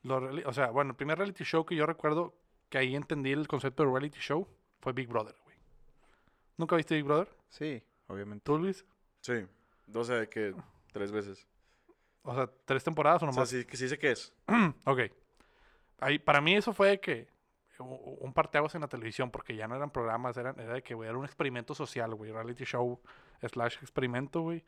[0.03, 2.34] los o sea, bueno, el primer reality show que yo recuerdo
[2.68, 4.46] que ahí entendí el concepto de reality show
[4.80, 5.57] fue Big Brother, güey.
[6.57, 7.28] ¿Nunca viste Big Brother?
[7.48, 8.44] Sí, obviamente.
[8.44, 8.84] ¿Tú, Luis?
[9.20, 9.46] Sí.
[9.92, 10.55] O sea, que
[10.92, 11.46] tres veces.
[12.22, 13.48] O sea, tres temporadas o O nomás.
[13.48, 14.32] sea, sí, que sí sé qué es.
[14.84, 15.01] ok.
[15.98, 17.28] Ahí, para mí eso fue de que
[17.78, 21.09] un parteaguas en la televisión, porque ya no eran programas, eran, era de que, güey,
[21.09, 23.01] era un experimento social, güey, reality show
[23.49, 24.64] slash experimento, güey.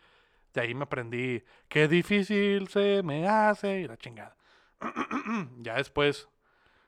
[0.55, 4.37] De ahí me aprendí qué difícil se me hace y la chingada.
[5.59, 6.29] ya después,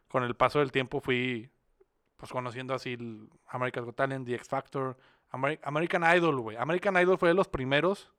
[0.08, 1.50] con el paso del tiempo, fui
[2.16, 4.96] pues conociendo así el America's Got Talent, The X Factor,
[5.30, 6.56] Ameri- American Idol, güey.
[6.56, 8.10] American Idol fue de los primeros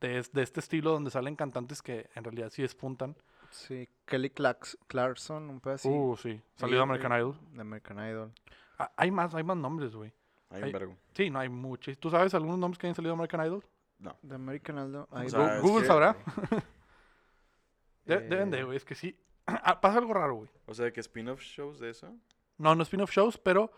[0.00, 3.16] de este estilo donde salen cantantes que en realidad sí despuntan.
[3.50, 5.94] Sí, Kelly Clarks- Clarkson, un pedacito.
[5.94, 6.40] Uh, sí.
[6.56, 7.38] Salió de American Idol.
[7.52, 8.32] De American Idol.
[8.78, 10.12] Ah, hay más, hay más nombres, güey.
[10.50, 10.96] Hay Ay, un vergo.
[11.14, 11.98] Sí, no hay muchos.
[11.98, 13.64] ¿Tú sabes algunos nombres que hayan salido de American Idol?
[13.98, 14.16] No.
[14.22, 15.06] De American Idol.
[15.10, 16.16] O sea, Google que- sabrá.
[18.04, 18.76] De- Deben de, Eh, güey.
[18.76, 19.18] Es que sí.
[19.46, 20.50] Ah, Pasa algo raro, güey.
[20.66, 22.12] O sea, que spin-off shows de eso.
[22.58, 23.70] No, no spin-off shows, pero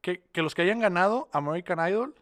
[0.00, 2.14] que, que los que hayan ganado American Idol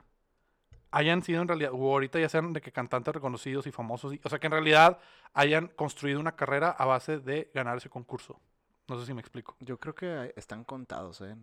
[0.92, 4.14] hayan sido en realidad, o ahorita ya sean de que cantantes reconocidos y famosos.
[4.14, 4.98] y- o sea, que en realidad
[5.32, 8.40] hayan construido una carrera a base de ganar ese concurso.
[8.86, 9.56] No sé si me explico.
[9.60, 11.34] Yo creo que están contados, ¿eh?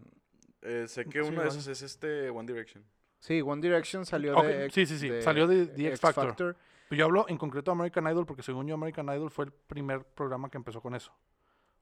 [0.61, 2.83] Eh, sé que Sí, uno de esos es este One Direction.
[3.19, 4.69] Sí, One Direction salió de...
[4.71, 6.35] sí, sí, sí, salió de The X Factor.
[6.89, 9.51] Pero yo hablo en concreto de American Idol porque según yo American Idol fue el
[9.51, 11.13] primer programa que empezó con eso.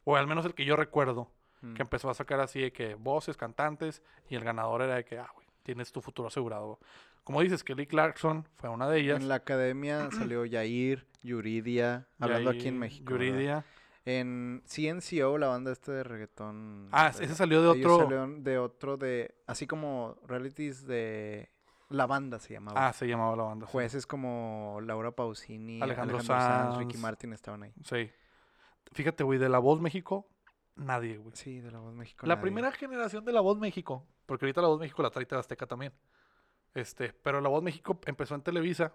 [0.04, 1.74] O al menos el que yo recuerdo, Mm.
[1.74, 5.18] que empezó a sacar así de que voces, cantantes, y el ganador era de que,
[5.18, 6.80] ah, güey, tienes tu futuro asegurado.
[7.26, 9.22] Como dices, Kelly Clarkson fue una de ellas.
[9.22, 13.14] En la academia salió Yair, Yuridia, hablando aquí en México.
[13.14, 13.66] ¿verdad?
[14.06, 16.90] En CNCO, la banda este de reggaetón.
[16.92, 18.00] Ah, eh, ese salió de otro.
[18.00, 19.36] salieron de otro de...
[19.46, 21.50] Así como realities de...
[21.90, 22.88] La banda se llamaba.
[22.88, 23.66] Ah, se llamaba la banda.
[23.66, 23.72] sí.
[23.72, 26.98] Jueces como Laura Pausini, Alejandro Alejandro, Sanz, Ricky.
[26.98, 27.74] Martin estaban ahí.
[27.84, 28.12] Sí.
[28.92, 30.28] Fíjate, güey, de La Voz México,
[30.76, 31.36] nadie, güey.
[31.36, 32.28] Sí, de La Voz México.
[32.28, 32.44] La nadie.
[32.44, 35.94] primera generación de La Voz México, porque ahorita La Voz México la trae Azteca también.
[36.74, 38.94] Este, pero La Voz México empezó en Televisa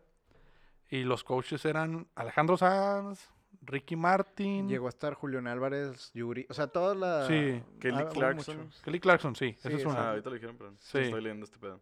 [0.89, 3.31] y los coaches eran Alejandro Sanz,
[3.67, 6.47] Ricky Martin, Llegó a estar Julián Álvarez, Yuri...
[6.49, 7.27] O sea, toda la...
[7.27, 7.63] Sí.
[7.81, 8.71] Kelly Ah, Clarkson.
[8.83, 10.11] Kelly Clarkson, sí, Sí, esa es esa- Ah, una.
[10.11, 10.99] ahorita lo dijeron, pero Sí.
[10.99, 11.81] estoy leyendo este pedo.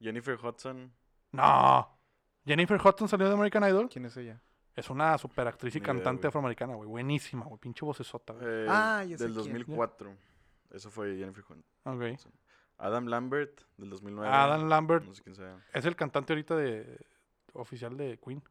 [0.00, 0.92] Jennifer Hudson.
[1.32, 1.98] No.
[2.46, 3.88] Jennifer Hudson salió de American Idol.
[3.88, 4.40] ¿Quién es ella?
[4.74, 6.88] Es una super actriz y Ni cantante afroamericana, güey.
[6.88, 7.58] Buenísima, güey.
[7.60, 8.46] Pinche vocesota, güey.
[8.46, 9.44] eh, Ah, ya sé del quién.
[9.54, 10.16] 2004.
[10.70, 11.64] Eso fue Jennifer Hudson.
[11.84, 12.02] Ok.
[12.78, 14.28] Adam Lambert, del 2009.
[14.32, 15.62] Adam Lambert No sé quién sea.
[15.74, 16.98] es el cantante ahorita de
[17.52, 18.42] oficial de Queen.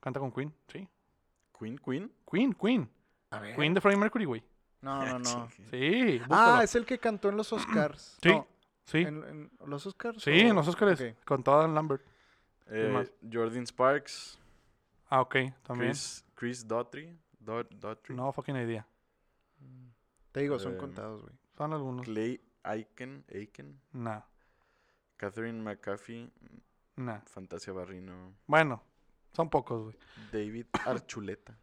[0.00, 0.86] Canta con Queen, sí.
[1.62, 2.12] Queen, Queen.
[2.30, 2.90] Queen, Queen.
[3.30, 3.54] A ver.
[3.56, 4.42] Queen de Freddie Mercury, güey.
[4.80, 5.48] No, no, no.
[5.70, 6.62] Sí, ah, búscalo.
[6.62, 8.18] es el que cantó en los Oscars.
[8.22, 8.46] Sí, No,
[8.84, 8.98] sí.
[8.98, 10.22] ¿en, en los Oscars?
[10.22, 11.00] Sí, o- en los Oscars.
[11.00, 11.24] ok.
[11.24, 12.02] Con toda Adam Lambert.
[12.66, 13.12] Eh, más?
[13.32, 14.38] Jordan Sparks.
[15.08, 15.90] Ah, ok, también.
[15.92, 17.16] Chris, Chris Daughtry.
[17.38, 18.14] Daugh- Daughtry.
[18.16, 18.86] No fucking idea.
[20.32, 21.34] Te digo, son Eh, contados, güey.
[21.56, 22.04] Son algunos.
[22.06, 23.24] Clay Aiken.
[23.32, 23.78] Aiken.
[23.92, 24.22] Nah,
[25.16, 26.30] Catherine McAfee.
[26.96, 27.20] nah.
[27.26, 28.34] Fantasia Barrino.
[28.46, 28.82] Bueno,
[29.32, 29.96] son pocos, güey.
[30.32, 31.56] David Archuleta.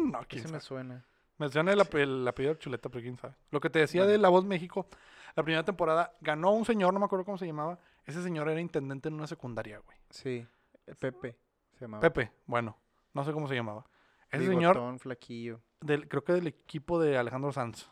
[0.00, 0.52] no, quién Ese sabe.
[0.52, 1.04] me suena.
[1.38, 3.34] Me suena el, ape- el apellido Chuleta, pero quién sabe.
[3.50, 4.86] Lo que te decía de La Voz México,
[5.34, 7.78] la primera temporada ganó un señor, no me acuerdo cómo se llamaba.
[8.04, 9.96] Ese señor era intendente en una secundaria, güey.
[10.10, 10.46] Sí,
[10.86, 11.36] eh, Pepe
[11.78, 12.00] se llamaba.
[12.00, 12.76] Pepe, bueno,
[13.14, 13.84] no sé cómo se llamaba.
[14.30, 15.60] Ese señor, Bigotón, flaquillo.
[15.80, 17.88] del, creo que del equipo de Alejandro Sanz.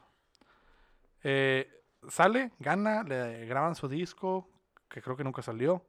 [1.22, 1.68] Eh,
[2.09, 4.49] sale, gana, le graban su disco,
[4.88, 5.84] que creo que nunca salió.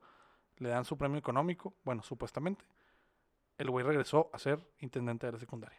[0.58, 2.64] Le dan su premio económico, bueno, supuestamente.
[3.62, 5.78] El güey regresó a ser intendente de la secundaria.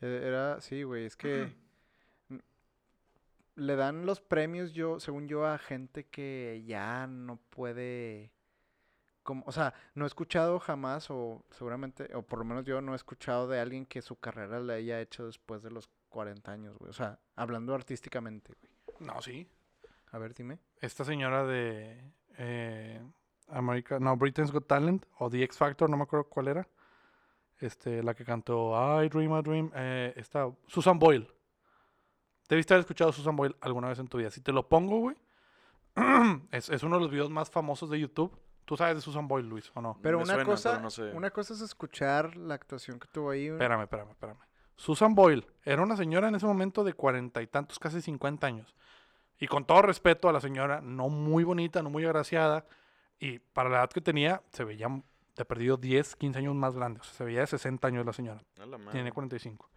[0.00, 1.52] Eh, Era, sí, güey, es que
[3.56, 8.30] le dan los premios, yo, según yo, a gente que ya no puede,
[9.24, 12.92] como, o sea, no he escuchado jamás, o seguramente, o por lo menos yo no
[12.92, 16.78] he escuchado de alguien que su carrera la haya hecho después de los 40 años,
[16.78, 16.90] güey.
[16.90, 18.72] O sea, hablando artísticamente, güey.
[19.00, 19.50] No, sí.
[20.12, 20.60] A ver, dime.
[20.80, 22.04] esta señora de
[22.38, 23.02] eh,
[23.48, 26.68] America, no, Britain's Got Talent o The X Factor, no me acuerdo cuál era.
[27.60, 31.28] Este, la que cantó I Dream a Dream, eh, esta Susan Boyle.
[32.48, 34.30] Debiste haber escuchado a Susan Boyle alguna vez en tu vida.
[34.30, 35.16] Si te lo pongo, güey,
[36.50, 38.36] es, es uno de los videos más famosos de YouTube.
[38.64, 39.98] ¿Tú sabes de Susan Boyle, Luis, o no?
[40.00, 41.02] Pero Me una suena, cosa, pero no sé.
[41.12, 43.48] una cosa es escuchar la actuación que tuvo ahí.
[43.48, 44.38] Espérame, espérame, espérame.
[44.76, 48.74] Susan Boyle era una señora en ese momento de cuarenta y tantos, casi 50 años.
[49.38, 52.64] Y con todo respeto a la señora, no muy bonita, no muy agraciada.
[53.18, 54.88] Y para la edad que tenía, se veía
[55.36, 57.00] de perdido 10, 15 años más grande.
[57.00, 58.42] O sea, se veía de 60 años la señora.
[58.60, 58.78] A la.
[58.90, 59.68] Tiene 45.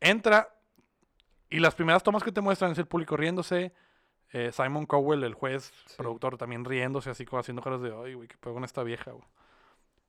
[0.00, 0.48] Entra
[1.50, 3.72] y las primeras tomas que te muestran es el público riéndose.
[4.32, 5.94] eh, Simon Cowell, el juez, Sí.
[5.96, 9.12] productor, también riéndose, así como haciendo caras de, ay, güey, qué pedo con esta vieja,
[9.12, 9.24] güey.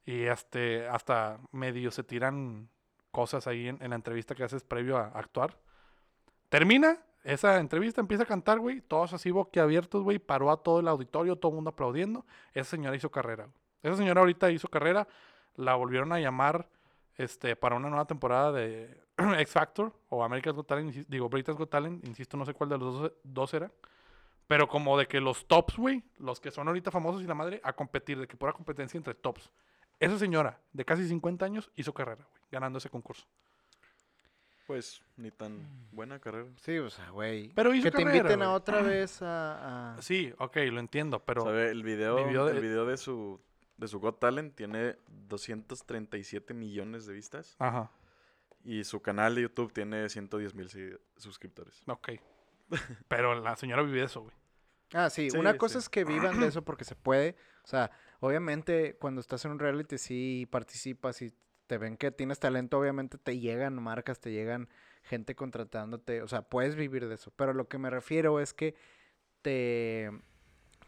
[0.06, 2.68] Y este, hasta medio se tiran
[3.12, 5.58] cosas ahí en, en la entrevista que haces previo a actuar.
[6.50, 10.88] Termina esa entrevista, empieza a cantar, güey, todos así boquiabiertos, güey, paró a todo el
[10.90, 12.26] auditorio, todo el mundo aplaudiendo.
[12.54, 13.56] Esa señora hizo carrera, güey.
[13.84, 15.08] Esa señora ahorita hizo carrera,
[15.56, 16.68] la volvieron a llamar
[17.18, 21.70] este, para una nueva temporada de X Factor o America's Got Talent, digo, Britain's Got
[21.70, 23.72] Talent, insisto, no sé cuál de los dos, dos era.
[24.48, 27.62] Pero como de que los tops, güey, los que son ahorita famosos y la madre,
[27.64, 29.52] a competir, de que pura competencia entre tops.
[30.00, 33.28] Esa señora de casi 50 años hizo carrera, güey, ganando ese concurso.
[34.66, 36.48] Pues ni tan buena carrera.
[36.62, 37.50] Sí, o sea, güey.
[37.56, 39.96] Pero hizo Que te carrera, inviten a otra vez a...
[39.96, 41.42] a- Sí, ok, lo entiendo, pero...
[41.42, 41.70] ¿Sabe?
[41.72, 43.42] El video, vivió de- el video de su
[43.80, 47.92] de su Got Talent tiene 237 millones de vistas Ajá,
[48.64, 50.70] y su canal de YouTube tiene 110 mil
[51.18, 51.82] suscriptores.
[51.88, 52.10] ok.
[53.08, 54.36] Pero la señora vive de eso, güey.
[54.94, 55.80] Ah, sí, Sí, una cosa sí.
[55.80, 57.36] es que vivan de eso porque se puede.
[57.64, 61.34] O sea, obviamente cuando estás en un reality sí participas y
[61.68, 64.70] te ven que tienes talento, obviamente te llegan marcas, te llegan
[65.04, 66.22] gente contratándote.
[66.22, 67.32] O sea, puedes vivir de eso.
[67.36, 68.76] Pero lo que me refiero es que
[69.42, 70.12] te...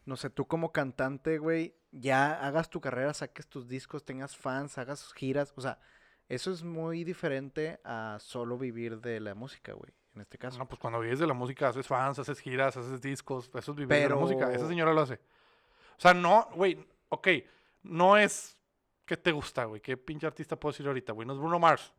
[0.06, 4.78] No sé, tú como cantante, güey, ya hagas tu carrera, saques tus discos, tengas fans,
[4.78, 5.54] hagas giras.
[5.56, 5.80] O sea,
[6.28, 10.58] eso es muy diferente a solo vivir de la música, güey, en este caso.
[10.58, 13.78] No, pues cuando vives de la música, haces fans, haces giras, haces discos, eso es
[13.78, 14.52] vivir de la música.
[14.52, 15.16] Esa señora lo hace.
[15.16, 17.28] O sea, no, güey, ok,
[17.84, 18.58] no es
[19.06, 19.82] que te gusta, güey.
[19.82, 21.28] ¿Qué pinche artista puedo decir ahorita, güey?
[21.28, 21.94] No es Bruno Mars.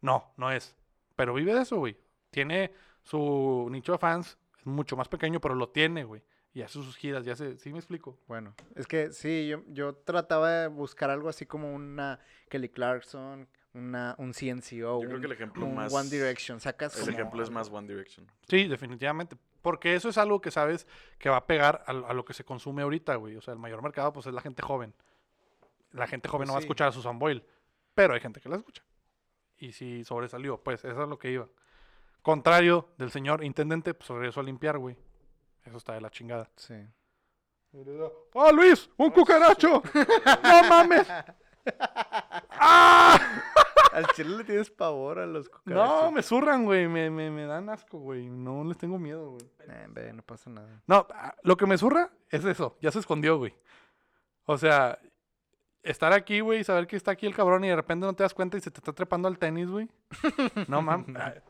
[0.00, 0.74] No, no es.
[1.16, 1.98] Pero vive de eso, güey.
[2.30, 2.72] Tiene
[3.02, 6.22] su nicho de fans, es mucho más pequeño, pero lo tiene, güey.
[6.54, 8.18] Y hace sus giras, ya sé, ¿sí me explico?
[8.28, 12.18] Bueno, es que sí, yo, yo trataba de buscar algo así como una
[12.50, 16.60] Kelly Clarkson, una, un CNCO, Yo creo un, que el ejemplo un más One Direction,
[16.60, 18.26] sacas el como ejemplo es más One Direction.
[18.48, 19.36] Sí, definitivamente.
[19.62, 20.86] Porque eso es algo que sabes
[21.18, 23.36] que va a pegar a, lo- a lo que se consume ahorita, güey.
[23.36, 24.92] O sea, el mayor mercado, pues, es la gente joven.
[25.92, 27.44] La gente joven Pues no va a escuchar a Susan Boyle.
[27.94, 28.82] Pero hay gente que la escucha.
[29.56, 31.48] Y si sobresalió, pues, eso es lo que iba.
[32.22, 34.96] Contrario del señor intendente, pues, regresó a limpiar, güey.
[35.64, 36.48] Eso está de la chingada.
[36.56, 36.74] Sí.
[38.34, 38.88] ¡Oh, Luis!
[38.98, 39.82] ¡Un cucaracho!
[40.42, 41.06] ¡No mames!
[42.50, 43.18] ¡Ah!
[43.92, 46.12] Al chile le tienes pavor a los No, cucarachos.
[46.12, 46.88] me zurran, güey.
[46.88, 48.26] Me, me, me dan asco, güey.
[48.30, 49.44] No les tengo miedo, güey.
[49.68, 50.82] Eh, ve, no pasa nada.
[50.86, 52.78] No, ah, lo que me zurra es eso.
[52.80, 53.54] Ya se escondió, güey.
[54.46, 54.98] O sea,
[55.82, 58.22] estar aquí, güey, y saber que está aquí el cabrón y de repente no te
[58.22, 59.88] das cuenta y se te está trepando al tenis, güey.
[60.68, 61.06] No, mames.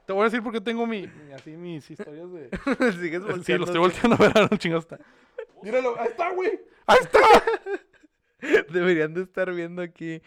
[0.07, 2.49] Te voy a decir porque tengo mi, mi- así mis historias de...
[3.01, 4.99] Sigues Sí, lo estoy volteando volteando a ver, a ver, chingados está.
[5.63, 6.61] Míralo, ahí está, güey.
[6.87, 7.19] Ahí está.
[8.73, 10.21] Deberían de estar viendo aquí.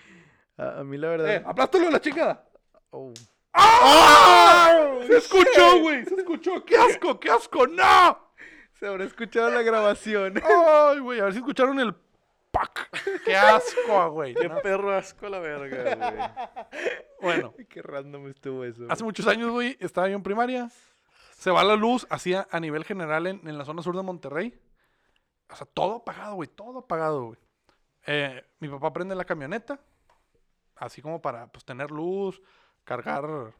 [0.57, 1.35] A, a mí la verdad.
[1.35, 2.47] Eh, aplástalo a la chingada.
[2.91, 3.11] Oh.
[3.53, 4.99] ¡Ah!
[5.07, 6.05] Se escuchó, güey.
[6.05, 6.63] Se escuchó.
[6.63, 7.67] ¡Qué asco, qué asco!
[7.67, 8.17] ¡No!
[8.73, 10.35] Se habrá escuchado la grabación.
[10.43, 11.19] ¡Ay, güey!
[11.19, 11.93] A ver si escucharon el
[12.55, 12.89] pack.
[13.25, 14.33] ¡Qué asco, güey!
[14.33, 14.61] Qué No.
[14.61, 16.79] perro asco a la verga, güey.
[17.21, 18.85] Bueno, Qué random estuvo eso.
[18.89, 20.69] hace muchos años, güey, estaba yo en primaria.
[21.37, 24.03] Se va la luz así a, a nivel general en, en la zona sur de
[24.03, 24.57] Monterrey.
[25.49, 26.47] O sea, todo apagado, güey.
[26.47, 27.39] Todo apagado, güey.
[28.07, 29.79] Eh, mi papá prende la camioneta.
[30.75, 32.41] Así como para pues, tener luz,
[32.83, 33.53] cargar,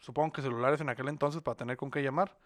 [0.00, 2.36] supongo que celulares en aquel entonces para tener con qué llamar.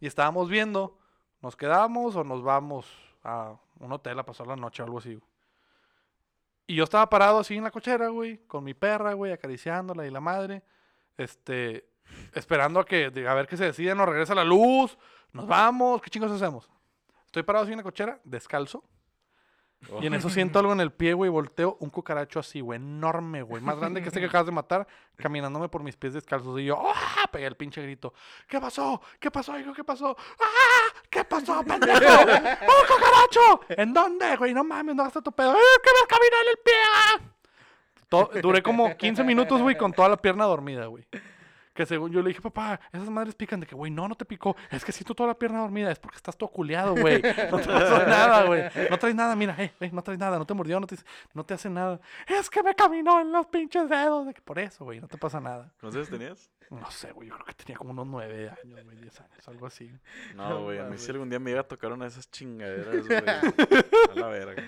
[0.00, 0.98] Y estábamos viendo,
[1.40, 2.86] ¿nos quedamos o nos vamos
[3.22, 5.14] a un hotel a pasar la noche o algo así?
[5.14, 5.31] güey?
[6.72, 10.10] Y yo estaba parado así en la cochera, güey, con mi perra, güey, acariciándola y
[10.10, 10.62] la madre.
[11.18, 11.86] Este,
[12.32, 14.96] esperando a que, a ver qué se decide, nos regresa la luz,
[15.34, 16.70] nos vamos, ¿qué chingos hacemos?
[17.26, 18.82] Estoy parado así en la cochera, descalzo.
[20.00, 23.42] Y en eso siento algo en el pie, güey, volteo un cucaracho así, güey, enorme,
[23.42, 26.58] güey, más grande que este que acabas de matar, caminándome por mis pies descalzos.
[26.58, 27.28] Y yo, ¡ah!
[27.30, 28.14] Pegué el pinche grito.
[28.48, 29.02] ¿Qué pasó?
[29.20, 29.74] ¿Qué pasó, hijo?
[29.74, 30.16] ¿Qué pasó?
[30.40, 30.71] ¡Ah!
[31.10, 31.98] ¿Qué pasó, pendejo?
[32.00, 33.60] ¡Un cucaracho!
[33.68, 34.54] ¿En dónde, güey?
[34.54, 35.52] No mames, no gastas tu pedo.
[35.54, 38.42] ¡Eh, que me camina en el pie!
[38.42, 41.06] duré como 15 minutos, güey, con toda la pierna dormida, güey.
[41.74, 43.60] Que según yo le dije, papá, esas madres pican.
[43.60, 44.54] De que, güey, no, no te picó.
[44.70, 45.90] Es que siento toda la pierna dormida.
[45.90, 47.22] Es porque estás todo culeado, güey.
[47.50, 48.64] No te pasó nada, güey.
[48.90, 50.38] No traes nada, mira, eh, eh, no traes nada.
[50.38, 50.96] No te mordió, no te,
[51.32, 51.98] no te hace nada.
[52.26, 54.26] Es que me caminó en los pinches dedos.
[54.26, 55.72] De que por eso, güey, no te pasa nada.
[55.80, 56.50] ¿Cuántos años tenías?
[56.68, 59.66] No sé, güey, yo creo que tenía como unos nueve años, güey, diez años, algo
[59.66, 59.90] así.
[60.34, 60.78] No, güey.
[60.78, 63.18] a mí si algún día me iba a tocar una de esas chingaderas, güey.
[64.12, 64.62] A la verga.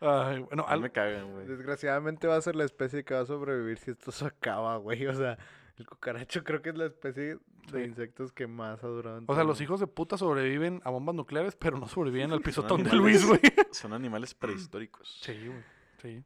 [0.00, 1.46] Ay, bueno, al- me cagan, güey.
[1.46, 5.06] Desgraciadamente va a ser la especie que va a sobrevivir si esto se acaba, güey.
[5.06, 5.38] O sea,
[5.76, 7.38] el cucaracho creo que es la especie de
[7.70, 7.78] Sí.
[7.80, 9.18] insectos que más ha durado.
[9.18, 12.40] en o sea, los hijos de puta sobreviven a bombas nucleares, pero no sobreviven al
[12.42, 12.92] pisotón de.
[12.92, 13.40] Luis, güey.
[13.72, 15.18] Son animales prehistóricos.
[15.22, 15.62] Sí, güey,
[16.00, 16.24] sí.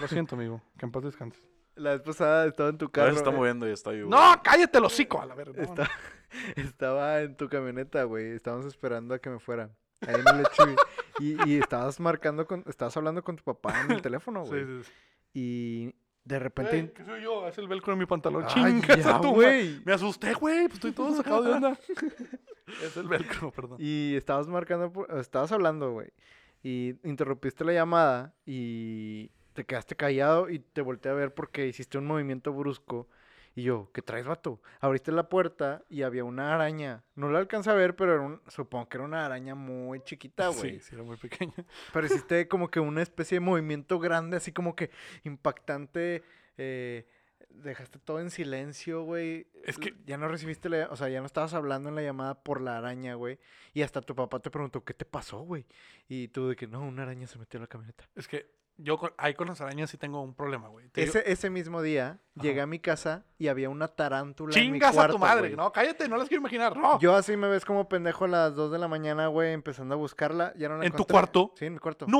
[0.00, 1.42] Lo siento, amigo, que en paz descanses.
[1.74, 3.12] La vez pasada estaba en tu Ahora carro.
[3.12, 4.08] se está eh, moviendo y está vivo.
[4.08, 5.52] No, cállate el hocico, a la verga.
[5.56, 5.90] no, Está-
[6.56, 8.32] estaba en tu camioneta, güey.
[8.32, 9.70] Estábamos esperando a que me fuera.
[10.06, 10.46] Ahí en el
[11.18, 14.64] y, y estabas marcando con, estabas hablando con tu papá en el teléfono, Sí, güey.
[14.64, 14.92] sí, sí.
[15.34, 15.94] Y
[16.26, 16.92] de repente.
[16.92, 18.44] que soy yo, es el velcro de mi pantalón.
[18.54, 19.80] Ay, ya, ma- güey.
[19.84, 21.78] Me asusté, güey, pues estoy todo sacado de onda.
[22.84, 23.78] es el velcro, perdón.
[23.80, 26.08] Y estabas marcando, por- estabas hablando, güey.
[26.62, 31.96] Y interrumpiste la llamada y te quedaste callado y te volteé a ver porque hiciste
[31.96, 33.08] un movimiento brusco.
[33.56, 34.60] Y yo, ¿qué traes, vato?
[34.80, 37.02] Abriste la puerta y había una araña.
[37.14, 40.48] No la alcancé a ver, pero era un- supongo que era una araña muy chiquita,
[40.48, 40.74] güey.
[40.74, 41.54] Sí, sí, era muy pequeña.
[41.94, 44.90] Pero hiciste como que una especie de movimiento grande, así como que
[45.24, 46.22] impactante.
[46.58, 47.06] eh,
[47.50, 49.46] dejaste todo en silencio, güey.
[49.64, 50.88] Es que- Ya no recibiste la...
[50.90, 53.38] O sea, ya no estabas hablando en la llamada por la araña, güey.
[53.72, 55.64] Y hasta tu papá te preguntó, ¿qué te pasó, güey?
[56.08, 58.04] Y tú de que, no, una araña se metió a la camioneta.
[58.14, 60.88] Es que yo con- ahí con las arañas sí tengo un problema, güey.
[60.90, 64.60] Te digo- Ese, ese mismo día, llegué a mi casa y había una tarántula en
[64.72, 65.40] mi Chingas cuarto, a tu madre.
[65.48, 65.56] güey.
[65.56, 66.76] No, cállate, no las quiero imaginar.
[66.76, 66.98] No.
[67.00, 69.98] Yo así me ves como pendejo a las 2 de la mañana, güey, empezando a
[69.98, 70.52] buscarla.
[70.56, 71.52] Ya no la ¿En tu cuarto?
[71.56, 72.06] Sí, en mi cuarto.
[72.08, 72.18] No,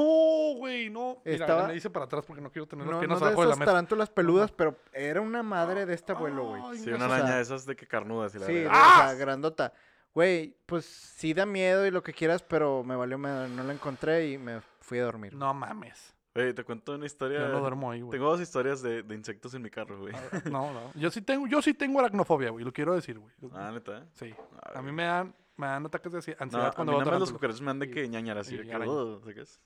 [0.56, 1.18] güey, no.
[1.24, 3.20] Mira, Estaba- ya me hice para atrás porque no quiero tener las No, no piernas
[3.20, 3.70] de abajo de la esas mesa.
[3.72, 6.62] tarántulas peludas, pero era una madre de este abuelo, güey.
[6.64, 8.52] Ay, Sí, no una o araña sea- de esas de que carnudas y la Sí,
[8.54, 8.70] verga.
[8.70, 9.04] o ¡Ah!
[9.08, 9.72] sea, grandota.
[10.14, 13.72] Güey, pues sí da miedo y lo que quieras, pero me valió, me- no la
[13.74, 15.34] encontré y me fui a dormir.
[15.34, 16.15] No mames.
[16.36, 17.40] Oye, te cuento una historia.
[17.40, 18.18] Yo no duermo ahí, güey.
[18.18, 20.14] Tengo dos historias de, de insectos en mi carro, güey.
[20.14, 20.92] Ah, No, no.
[20.94, 22.64] Yo sí tengo, yo sí tengo aracnofobia, güey.
[22.64, 23.32] Lo quiero decir, güey.
[23.54, 24.06] Ah, neta.
[24.14, 24.34] Sí.
[24.62, 26.98] A A mí me dan, me dan ataques de ansi- No, ansiedad a cuando mí
[26.98, 28.70] nada los cucarachos me dan de Y- que ñañar así, y que,
[29.24, 29.60] ¿sacas?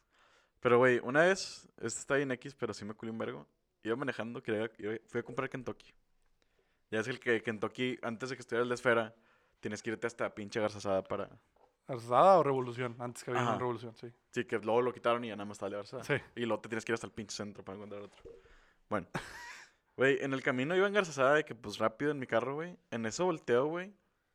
[0.60, 3.46] Pero, güey, una vez, este está bien X, pero sí me culé un vergo.
[3.82, 4.70] Iba manejando, quería,
[5.08, 5.92] fui a comprar Kentucky.
[6.90, 9.14] Ya es el que Kentucky, antes de que estuviera el de esfera,
[9.60, 11.30] tienes que irte hasta pinche garzasada para...
[11.90, 12.94] ¿Arzada o revolución?
[13.00, 14.12] Antes que había una revolución, sí.
[14.30, 16.04] Sí, que luego lo quitaron y ya nada más estaba el de garzasada.
[16.04, 16.24] Sí.
[16.36, 18.22] Y luego te tienes que ir hasta el pinche centro para encontrar otro.
[18.88, 19.06] Bueno.
[19.96, 22.74] Güey, en el camino iba engarzasada de que, pues, rápido en mi carro, güey.
[22.90, 23.92] En eso volteo, güey.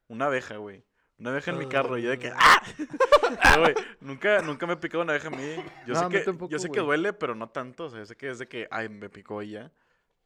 [0.07, 0.83] Una abeja, güey.
[1.17, 1.97] Una abeja en mi carro.
[1.97, 2.31] Y yo de que...
[2.35, 2.61] ¡Ah!
[2.77, 5.55] Pero, güey, nunca, nunca me picó una abeja a mí.
[5.87, 7.85] Yo No, sé que, tampoco, yo sé que duele, pero no tanto.
[7.85, 8.67] O sea, yo sé que es de que...
[8.69, 9.71] Ay, me picó y ya.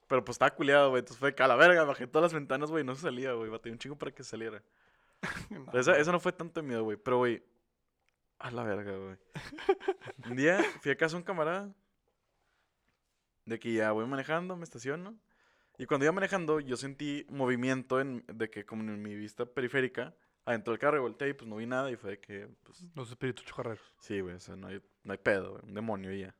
[0.10, 1.00] Pero, pues, estaba culiado, güey.
[1.00, 1.86] Entonces fue de que a la verga.
[1.86, 2.84] Bajé todas las ventanas, güey.
[2.84, 3.50] y No se salía, güey.
[3.50, 4.62] Batí un chingo para que saliera.
[5.50, 6.98] No, Esa, eso no fue tanto de miedo, güey.
[6.98, 7.44] Pero, güey.
[8.40, 9.18] A la verga, güey.
[10.30, 11.74] Un día fui a casa de un camarada.
[13.46, 15.18] De que ya voy manejando, me estaciono.
[15.78, 20.14] Y cuando iba manejando, yo sentí movimiento en, de que, como en mi vista periférica,
[20.46, 21.90] adentro del carro y volteé y pues no vi nada.
[21.92, 23.94] Y fue de que, pues, Los espíritus chocarreros.
[24.00, 25.64] sí, güey, o sea, no hay, no hay pedo, güey.
[25.64, 26.36] Un demonio y ya.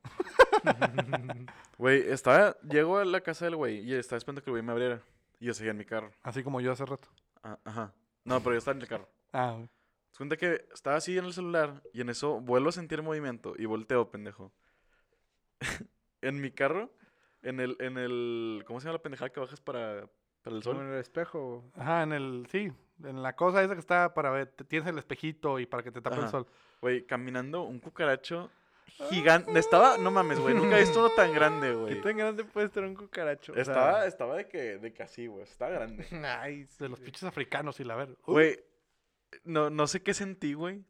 [1.78, 4.72] Güey, estaba, llego a la casa del güey y estaba esperando que el güey me
[4.72, 5.02] abriera.
[5.38, 6.12] Y yo seguía en mi carro.
[6.22, 7.08] Así como yo hace rato.
[7.42, 7.94] Ah, ajá.
[8.24, 9.08] No, pero yo estaba en el carro.
[9.32, 9.68] Ah, güey.
[10.12, 13.54] Se cuenta que estaba así en el celular y en eso vuelvo a sentir movimiento
[13.56, 14.52] y volteo, pendejo.
[16.22, 16.90] en mi carro,
[17.42, 20.08] en el, en el, ¿cómo se llama la pendejada que bajas para,
[20.42, 20.94] para el Como en sol?
[20.94, 21.70] el espejo.
[21.74, 22.72] Ajá, en el, sí,
[23.04, 26.00] en la cosa esa que está para ver, tienes el espejito y para que te
[26.02, 26.30] tape el Ajá.
[26.30, 26.46] sol.
[26.80, 28.50] Güey, caminando un cucaracho
[29.08, 29.58] gigante.
[29.58, 32.00] Estaba, no mames, güey, nunca he visto uno tan grande, ¿Qué güey.
[32.02, 33.52] tan grande puede estar un cucaracho?
[33.52, 36.06] O sea, Estaba, estaba de que, de que así, güey, estaba grande.
[36.40, 38.16] Ay, De los pinches africanos y la ver.
[38.26, 38.58] Güey,
[39.44, 40.84] no, no sé qué sentí, güey.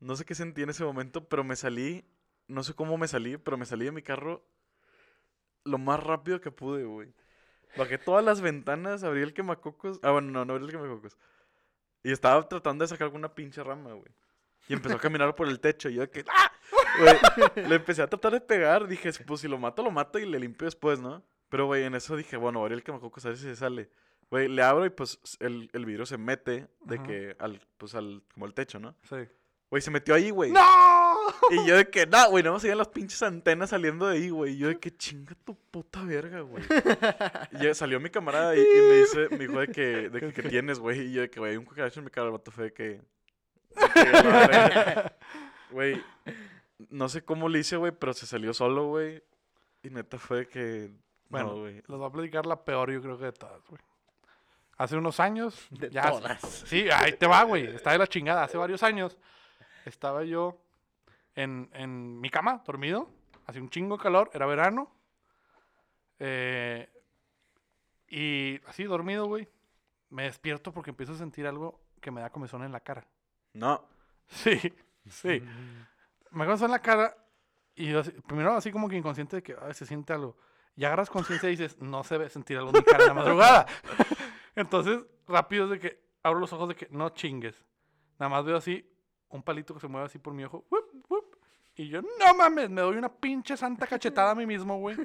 [0.00, 2.04] No sé qué sentí en ese momento, pero me salí,
[2.46, 4.44] no sé cómo me salí, pero me salí de mi carro
[5.64, 7.12] lo más rápido que pude, güey.
[7.76, 10.00] Bajé todas las ventanas, abrí el quemacocos.
[10.02, 11.18] Ah, bueno, no, no abrí el quemacocos.
[12.02, 14.10] Y estaba tratando de sacar alguna pinche rama, güey.
[14.68, 15.88] Y empezó a caminar por el techo.
[15.88, 16.52] Y yo de que, ¡ah!
[16.98, 18.86] Güey, le empecé a tratar de pegar.
[18.86, 21.22] Dije, pues si lo mato, lo mato y le limpio después, ¿no?
[21.48, 23.90] Pero, güey, en eso dije, bueno, abrí el quemacocos a ver si se sale.
[24.30, 27.04] Güey, le abro y pues el, el vidrio se mete de Ajá.
[27.04, 28.94] que al, pues al, como al techo, ¿no?
[29.08, 29.16] Sí.
[29.70, 30.50] Güey, se metió ahí, güey.
[30.50, 30.60] ¡No!
[31.50, 34.30] Y yo de que, no, güey, no me salían las pinches antenas saliendo de ahí,
[34.30, 34.54] güey.
[34.54, 36.64] Y yo de que, chinga tu puta verga, güey.
[37.52, 40.42] Y salió mi camarada y, y me dice, me dijo de que, de que, ¿qué
[40.48, 41.00] tienes, güey?
[41.00, 42.26] Y yo de que, güey, hay un cucaracho en mi cara.
[42.26, 43.00] El vato fue de que...
[43.94, 45.12] que.
[45.70, 46.02] Güey,
[46.90, 49.22] no sé cómo le hice, güey, pero se salió solo, güey.
[49.82, 50.90] Y neta fue que...
[51.28, 51.74] Bueno, no, güey.
[51.74, 53.80] Les voy a platicar la peor, yo creo que de todas, güey.
[54.76, 55.66] Hace unos años.
[55.70, 56.40] De ya, todas.
[56.40, 57.66] Sí, ahí te va, güey.
[57.66, 58.44] Está de la chingada.
[58.44, 59.18] Hace varios años
[59.84, 60.56] estaba yo
[61.34, 63.10] en, en mi cama, dormido.
[63.46, 64.90] Hacía un chingo de calor, era verano.
[66.18, 66.88] eh,
[68.08, 69.48] y así, dormido, güey.
[70.10, 73.06] Me despierto porque empiezo a sentir algo que me da comezón en la cara.
[73.52, 73.84] No.
[74.30, 74.60] Sí,
[75.08, 75.42] sí.
[76.32, 77.16] Me comenzó en la cara
[77.74, 80.36] y yo primero así como que inconsciente de que "Ay, se siente algo.
[80.76, 83.14] Y agarras conciencia y dices, no se ve sentir algo en mi cara en la
[83.14, 83.66] madrugada.
[84.54, 87.64] Entonces, rápido es de que abro los ojos de que no chingues.
[88.18, 88.88] Nada más veo así
[89.28, 90.64] un palito que se mueve así por mi ojo.
[91.74, 94.96] y yo, no mames, me doy una pinche santa cachetada a mí mismo, güey.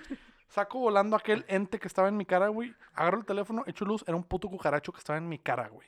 [0.47, 2.73] Saco volando aquel ente que estaba en mi cara, güey.
[2.93, 5.87] Agarro el teléfono, echo luz, era un puto cucaracho que estaba en mi cara, güey.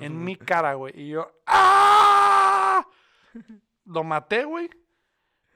[0.00, 0.92] en mi cara, güey.
[1.00, 2.86] Y yo, ¡ah!
[3.84, 4.70] Lo maté, güey.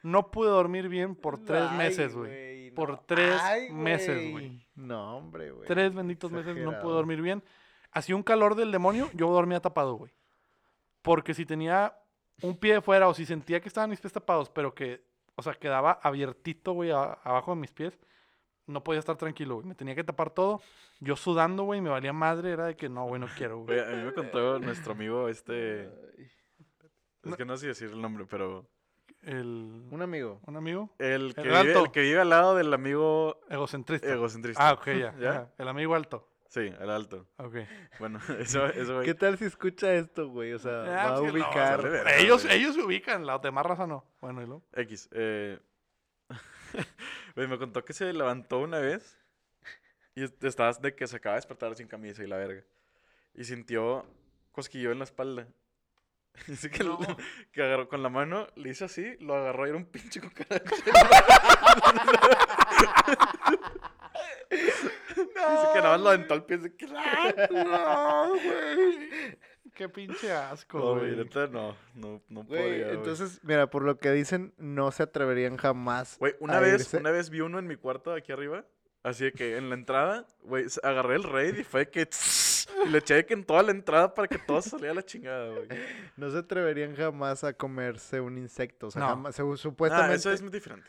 [0.03, 2.71] No pude dormir bien por tres Ay, meses, güey.
[2.73, 3.01] Por no.
[3.07, 4.67] tres Ay, meses, güey.
[4.75, 5.67] No, hombre, güey.
[5.67, 7.43] Tres benditos meses no pude dormir bien.
[7.91, 10.13] Hacía un calor del demonio, yo dormía tapado, güey.
[11.03, 11.97] Porque si tenía
[12.43, 15.03] un pie de fuera o si sentía que estaban mis pies tapados, pero que,
[15.35, 17.99] o sea, quedaba abiertito, güey, abajo de mis pies,
[18.67, 19.67] no podía estar tranquilo, güey.
[19.67, 20.61] Me tenía que tapar todo.
[21.01, 22.51] Yo sudando, güey, me valía madre.
[22.51, 23.79] Era de que no, güey, no quiero, güey.
[23.79, 25.89] Güey, a mí me contó nuestro amigo este.
[27.31, 28.67] Es que no sé si decir el nombre, pero.
[29.23, 30.41] El, Un amigo.
[30.47, 30.95] ¿Un amigo?
[30.99, 31.85] El que, El vive, alto.
[31.87, 34.09] el que vive al lado del amigo Egocentrista.
[34.13, 34.69] egocentrista.
[34.69, 34.87] Ah, ok,
[35.19, 35.53] ya.
[35.59, 36.29] El amigo alto.
[36.49, 37.27] Sí, el alto.
[37.39, 37.57] Ok.
[37.99, 39.05] Bueno, eso, eso, güey.
[39.07, 40.53] ¿Qué tal si escucha esto, güey?
[40.53, 42.05] O sea, Ah, va a no, ubicar.
[42.19, 42.57] ellos, güey.
[42.59, 44.05] ellos se ubican, la demás raza no.
[44.21, 44.63] Bueno, y luego.
[44.75, 45.09] X.
[45.13, 45.59] Eh...
[47.35, 49.19] güey, me contó que se levantó una vez
[50.15, 52.63] y est- estabas de que se acaba de despertar sin camisa y la verga.
[53.35, 54.07] Y sintió
[54.53, 55.49] cosquillo en la espalda.
[56.47, 56.99] Dice que, No.
[57.53, 60.71] que agarró con la mano, le hizo así, lo agarró y era un pinche cucaracha.
[64.51, 66.59] Dice que nada más lo aventó al pie.
[66.59, 69.39] Dice que No, güey.
[69.75, 72.97] Qué pinche asco, No, güey, neta, no, no, no Güey, podría, güey.
[72.97, 76.17] entonces, mira, por lo que dicen, no se atreverían jamás.
[76.19, 78.65] Güey, una a vez, irse- una vez vi uno en mi cuarto aquí arriba.
[79.03, 82.09] Así de que en la entrada, güey, agarré el raid y fue que...
[82.85, 85.03] y le eché de que en toda la entrada para que todo saliera a la
[85.05, 85.67] chingada, güey.
[86.17, 88.89] No se atreverían jamás a comerse un insecto.
[88.89, 89.09] O sea, No.
[89.09, 90.15] jamás, se- Ah, supuestamente.
[90.17, 90.89] eso es muy diferente.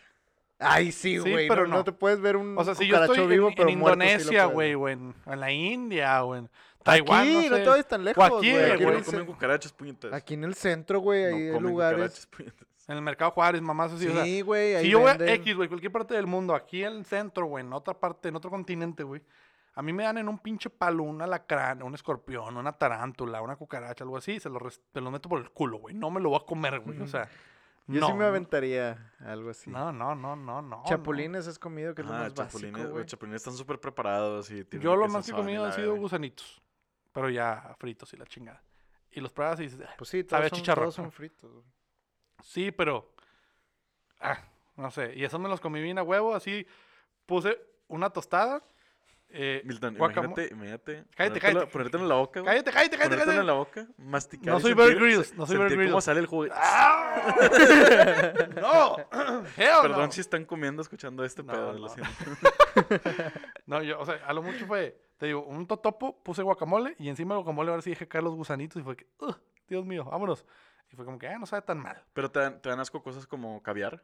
[0.59, 1.47] Ay, sí, Sí, güey.
[1.47, 1.83] pero no, no no.
[1.83, 3.99] te puedes ver un O sea, si yo cucaracho estoy en, vivo, en pero muerto
[4.01, 6.49] sí lo Indonesia, güey, o en, o en la India, o en
[6.83, 7.63] Taiwán, Aquí, no no sé.
[7.63, 8.51] te vayas tan lejos, aquí, güey.
[8.53, 10.13] güey, Aquí, no en comen cucarachas, puñetas.
[10.13, 11.97] aquí en el centro, güey, no hay comen lugares.
[11.99, 12.67] cucarachas, puñetas.
[12.87, 14.23] En el Mercado Juárez, mamás así, o.
[14.23, 15.33] Sí, güey, Si yo voy a.
[15.33, 18.35] X, güey, cualquier parte del mundo, aquí en el centro, güey, en otra parte, en
[18.37, 19.21] otro continente, güey.
[19.77, 23.55] A mí me dan en un pinche palo un alacrán, un escorpión, una tarántula, una
[23.55, 25.93] cucaracha, algo así, y se lo, se lo meto por el culo, güey.
[25.93, 26.99] No me lo voy a comer, güey.
[26.99, 27.29] O sea,
[27.85, 28.07] Yo no.
[28.07, 29.69] sí me aventaría algo así.
[29.69, 30.77] No, no, no, no, no.
[30.77, 30.83] no.
[30.87, 34.49] Chapulines has comido, que es lo Ah, más chapulines, básico, güey, chapulines están súper preparados
[34.49, 36.59] y tienen Yo lo más que he comido han sido gusanitos.
[37.13, 38.61] Pero ya fritos y la chingada.
[39.11, 39.93] Y los pruebas y dices, "Ah".
[39.97, 40.83] Pues sí, todos son, chicharrón.
[40.85, 41.63] todos son fritos, güey.
[42.41, 43.13] sí, pero.
[44.19, 44.39] Ah,
[44.75, 45.13] no sé.
[45.15, 46.33] Y eso me los comí bien a huevo.
[46.35, 46.65] Así
[47.27, 48.63] puse una tostada.
[49.29, 51.03] Eh, Milton, imagínate, imagínate.
[51.15, 51.67] Cállate, cállate.
[51.67, 52.51] Ponértelo en la boca, güey.
[52.53, 53.81] Cállate, cállate, cállate, Ponértelo en la cállate.
[53.81, 56.03] boca, masticar No soy Bear Grylls, no soy Bear sentir cómo Grylls.
[56.05, 56.45] sale el jugo.
[56.53, 57.35] ¡Ah!
[58.61, 58.97] ¡No!
[59.57, 60.11] Hell Perdón no.
[60.11, 61.79] si están comiendo escuchando este No, pedo, no.
[61.79, 62.11] lo siento.
[63.65, 67.09] No, yo, o sea, a lo mucho fue, te digo, un totopo, puse guacamole y
[67.09, 69.35] encima del guacamole ahora sí dejé caer los gusanitos y fue que, "Ugh,
[69.67, 70.45] Dios mío, vámonos.
[70.89, 72.01] Y fue como que, ah, no sabe tan mal.
[72.13, 74.01] Pero te dan, te dan asco cosas como caviar.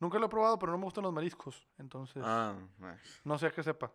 [0.00, 1.68] Nunca lo he probado, pero no me gustan los mariscos.
[1.78, 3.20] Entonces, Ah, nice.
[3.22, 3.92] no sé a qué sepa.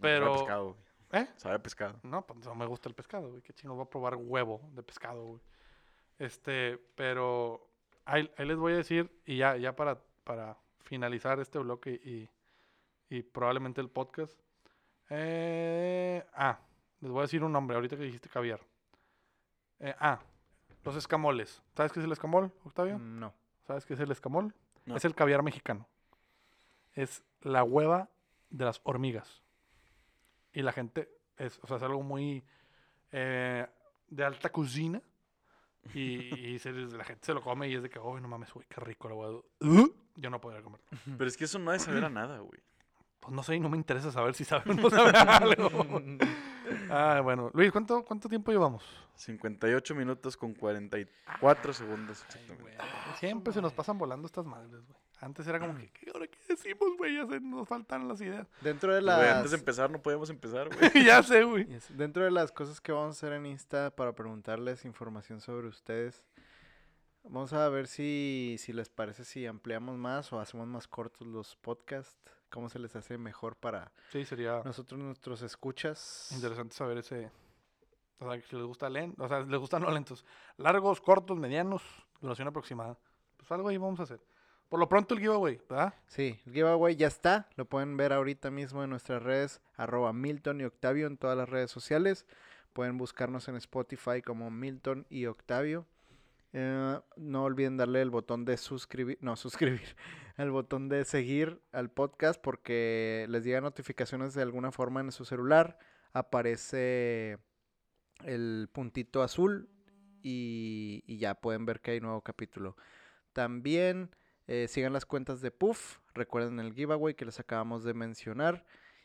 [0.00, 1.22] No, sabe a Pero- pescado, güey.
[1.22, 1.28] ¿Eh?
[1.36, 2.00] Sabe a pescado.
[2.04, 3.42] No, pues no me gusta el pescado, güey.
[3.42, 5.40] Qué chingo, voy a probar huevo de pescado, güey.
[6.18, 7.66] Este, pero
[8.04, 12.28] ahí, ahí les voy a decir, y ya, ya para, para finalizar este bloque y,
[13.14, 14.38] y probablemente el podcast.
[15.08, 16.58] Eh, ah,
[17.00, 18.60] les voy a decir un nombre, ahorita que dijiste caviar.
[19.80, 20.20] Eh, ah,
[20.84, 21.62] los escamoles.
[21.74, 22.98] ¿Sabes qué es el escamol, Octavio?
[22.98, 23.34] Mm, No.
[23.66, 24.54] ¿Sabes qué es el escamol?
[24.86, 24.96] No.
[24.96, 25.86] Es el caviar mexicano.
[26.94, 28.08] Es la hueva
[28.50, 29.42] de las hormigas.
[30.52, 32.44] Y la gente, es, o sea, es algo muy
[33.12, 33.66] eh,
[34.08, 35.00] de alta cocina.
[35.94, 38.52] Y, y se la gente se lo come y es de que, oh, no mames,
[38.52, 39.46] güey, qué rico la huevo.
[40.16, 40.80] Yo no podría comer.
[41.16, 42.60] Pero es que eso no ha de saber a nada, güey.
[43.20, 45.68] Pues no sé, y no me interesa saber si sabe o no sabe algo.
[46.90, 47.50] ah, bueno.
[47.52, 48.82] Luis, ¿cuánto, ¿cuánto tiempo llevamos?
[49.16, 52.22] 58 minutos con 44 segundos.
[52.22, 52.62] Ay, exactamente.
[52.62, 54.98] güey, Siempre se nos pasan volando estas madres, güey.
[55.20, 57.16] Antes era como que, ¿qué, ahora qué decimos, güey?
[57.16, 58.46] Ya se nos faltan las ideas.
[58.62, 59.20] Dentro de las...
[59.36, 61.04] antes de empezar no podíamos empezar, güey.
[61.04, 61.66] ya sé, güey.
[61.66, 61.96] Yes.
[61.96, 66.24] Dentro de las cosas que vamos a hacer en Insta para preguntarles información sobre ustedes,
[67.22, 71.56] vamos a ver si, si les parece si ampliamos más o hacemos más cortos los
[71.56, 72.16] podcasts
[72.50, 76.30] cómo se les hace mejor para Sí, sería nosotros, nuestros escuchas.
[76.32, 77.30] interesante saber ese.
[78.18, 80.26] O sea, si les gusta lento, o sea, les gustan no lentos.
[80.58, 81.82] Largos, cortos, medianos,
[82.20, 82.98] duración aproximada.
[83.36, 84.20] Pues algo ahí vamos a hacer.
[84.70, 85.94] Por lo pronto el giveaway, ¿verdad?
[86.06, 87.48] Sí, el giveaway ya está.
[87.56, 91.48] Lo pueden ver ahorita mismo en nuestras redes, arroba Milton y Octavio en todas las
[91.48, 92.24] redes sociales.
[92.72, 95.86] Pueden buscarnos en Spotify como Milton y Octavio.
[96.52, 99.96] Eh, no olviden darle el botón de suscribir, no, suscribir,
[100.36, 105.24] el botón de seguir al podcast porque les llegan notificaciones de alguna forma en su
[105.24, 105.80] celular.
[106.12, 107.38] Aparece
[108.22, 109.68] el puntito azul
[110.22, 112.76] y, y ya pueden ver que hay nuevo capítulo.
[113.32, 114.10] También
[114.52, 115.98] eh, sigan las cuentas de Puff.
[116.12, 118.64] Recuerden el giveaway que les acabamos de mencionar.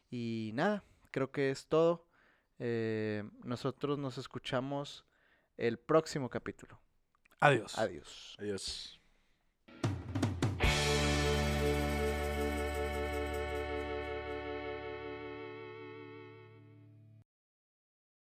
[0.09, 2.07] Y nada, creo que es todo.
[2.57, 5.05] Eh, nosotros nos escuchamos
[5.55, 6.81] el próximo capítulo.
[7.39, 7.77] Adiós.
[7.77, 8.35] Adiós.
[8.39, 8.94] Adiós.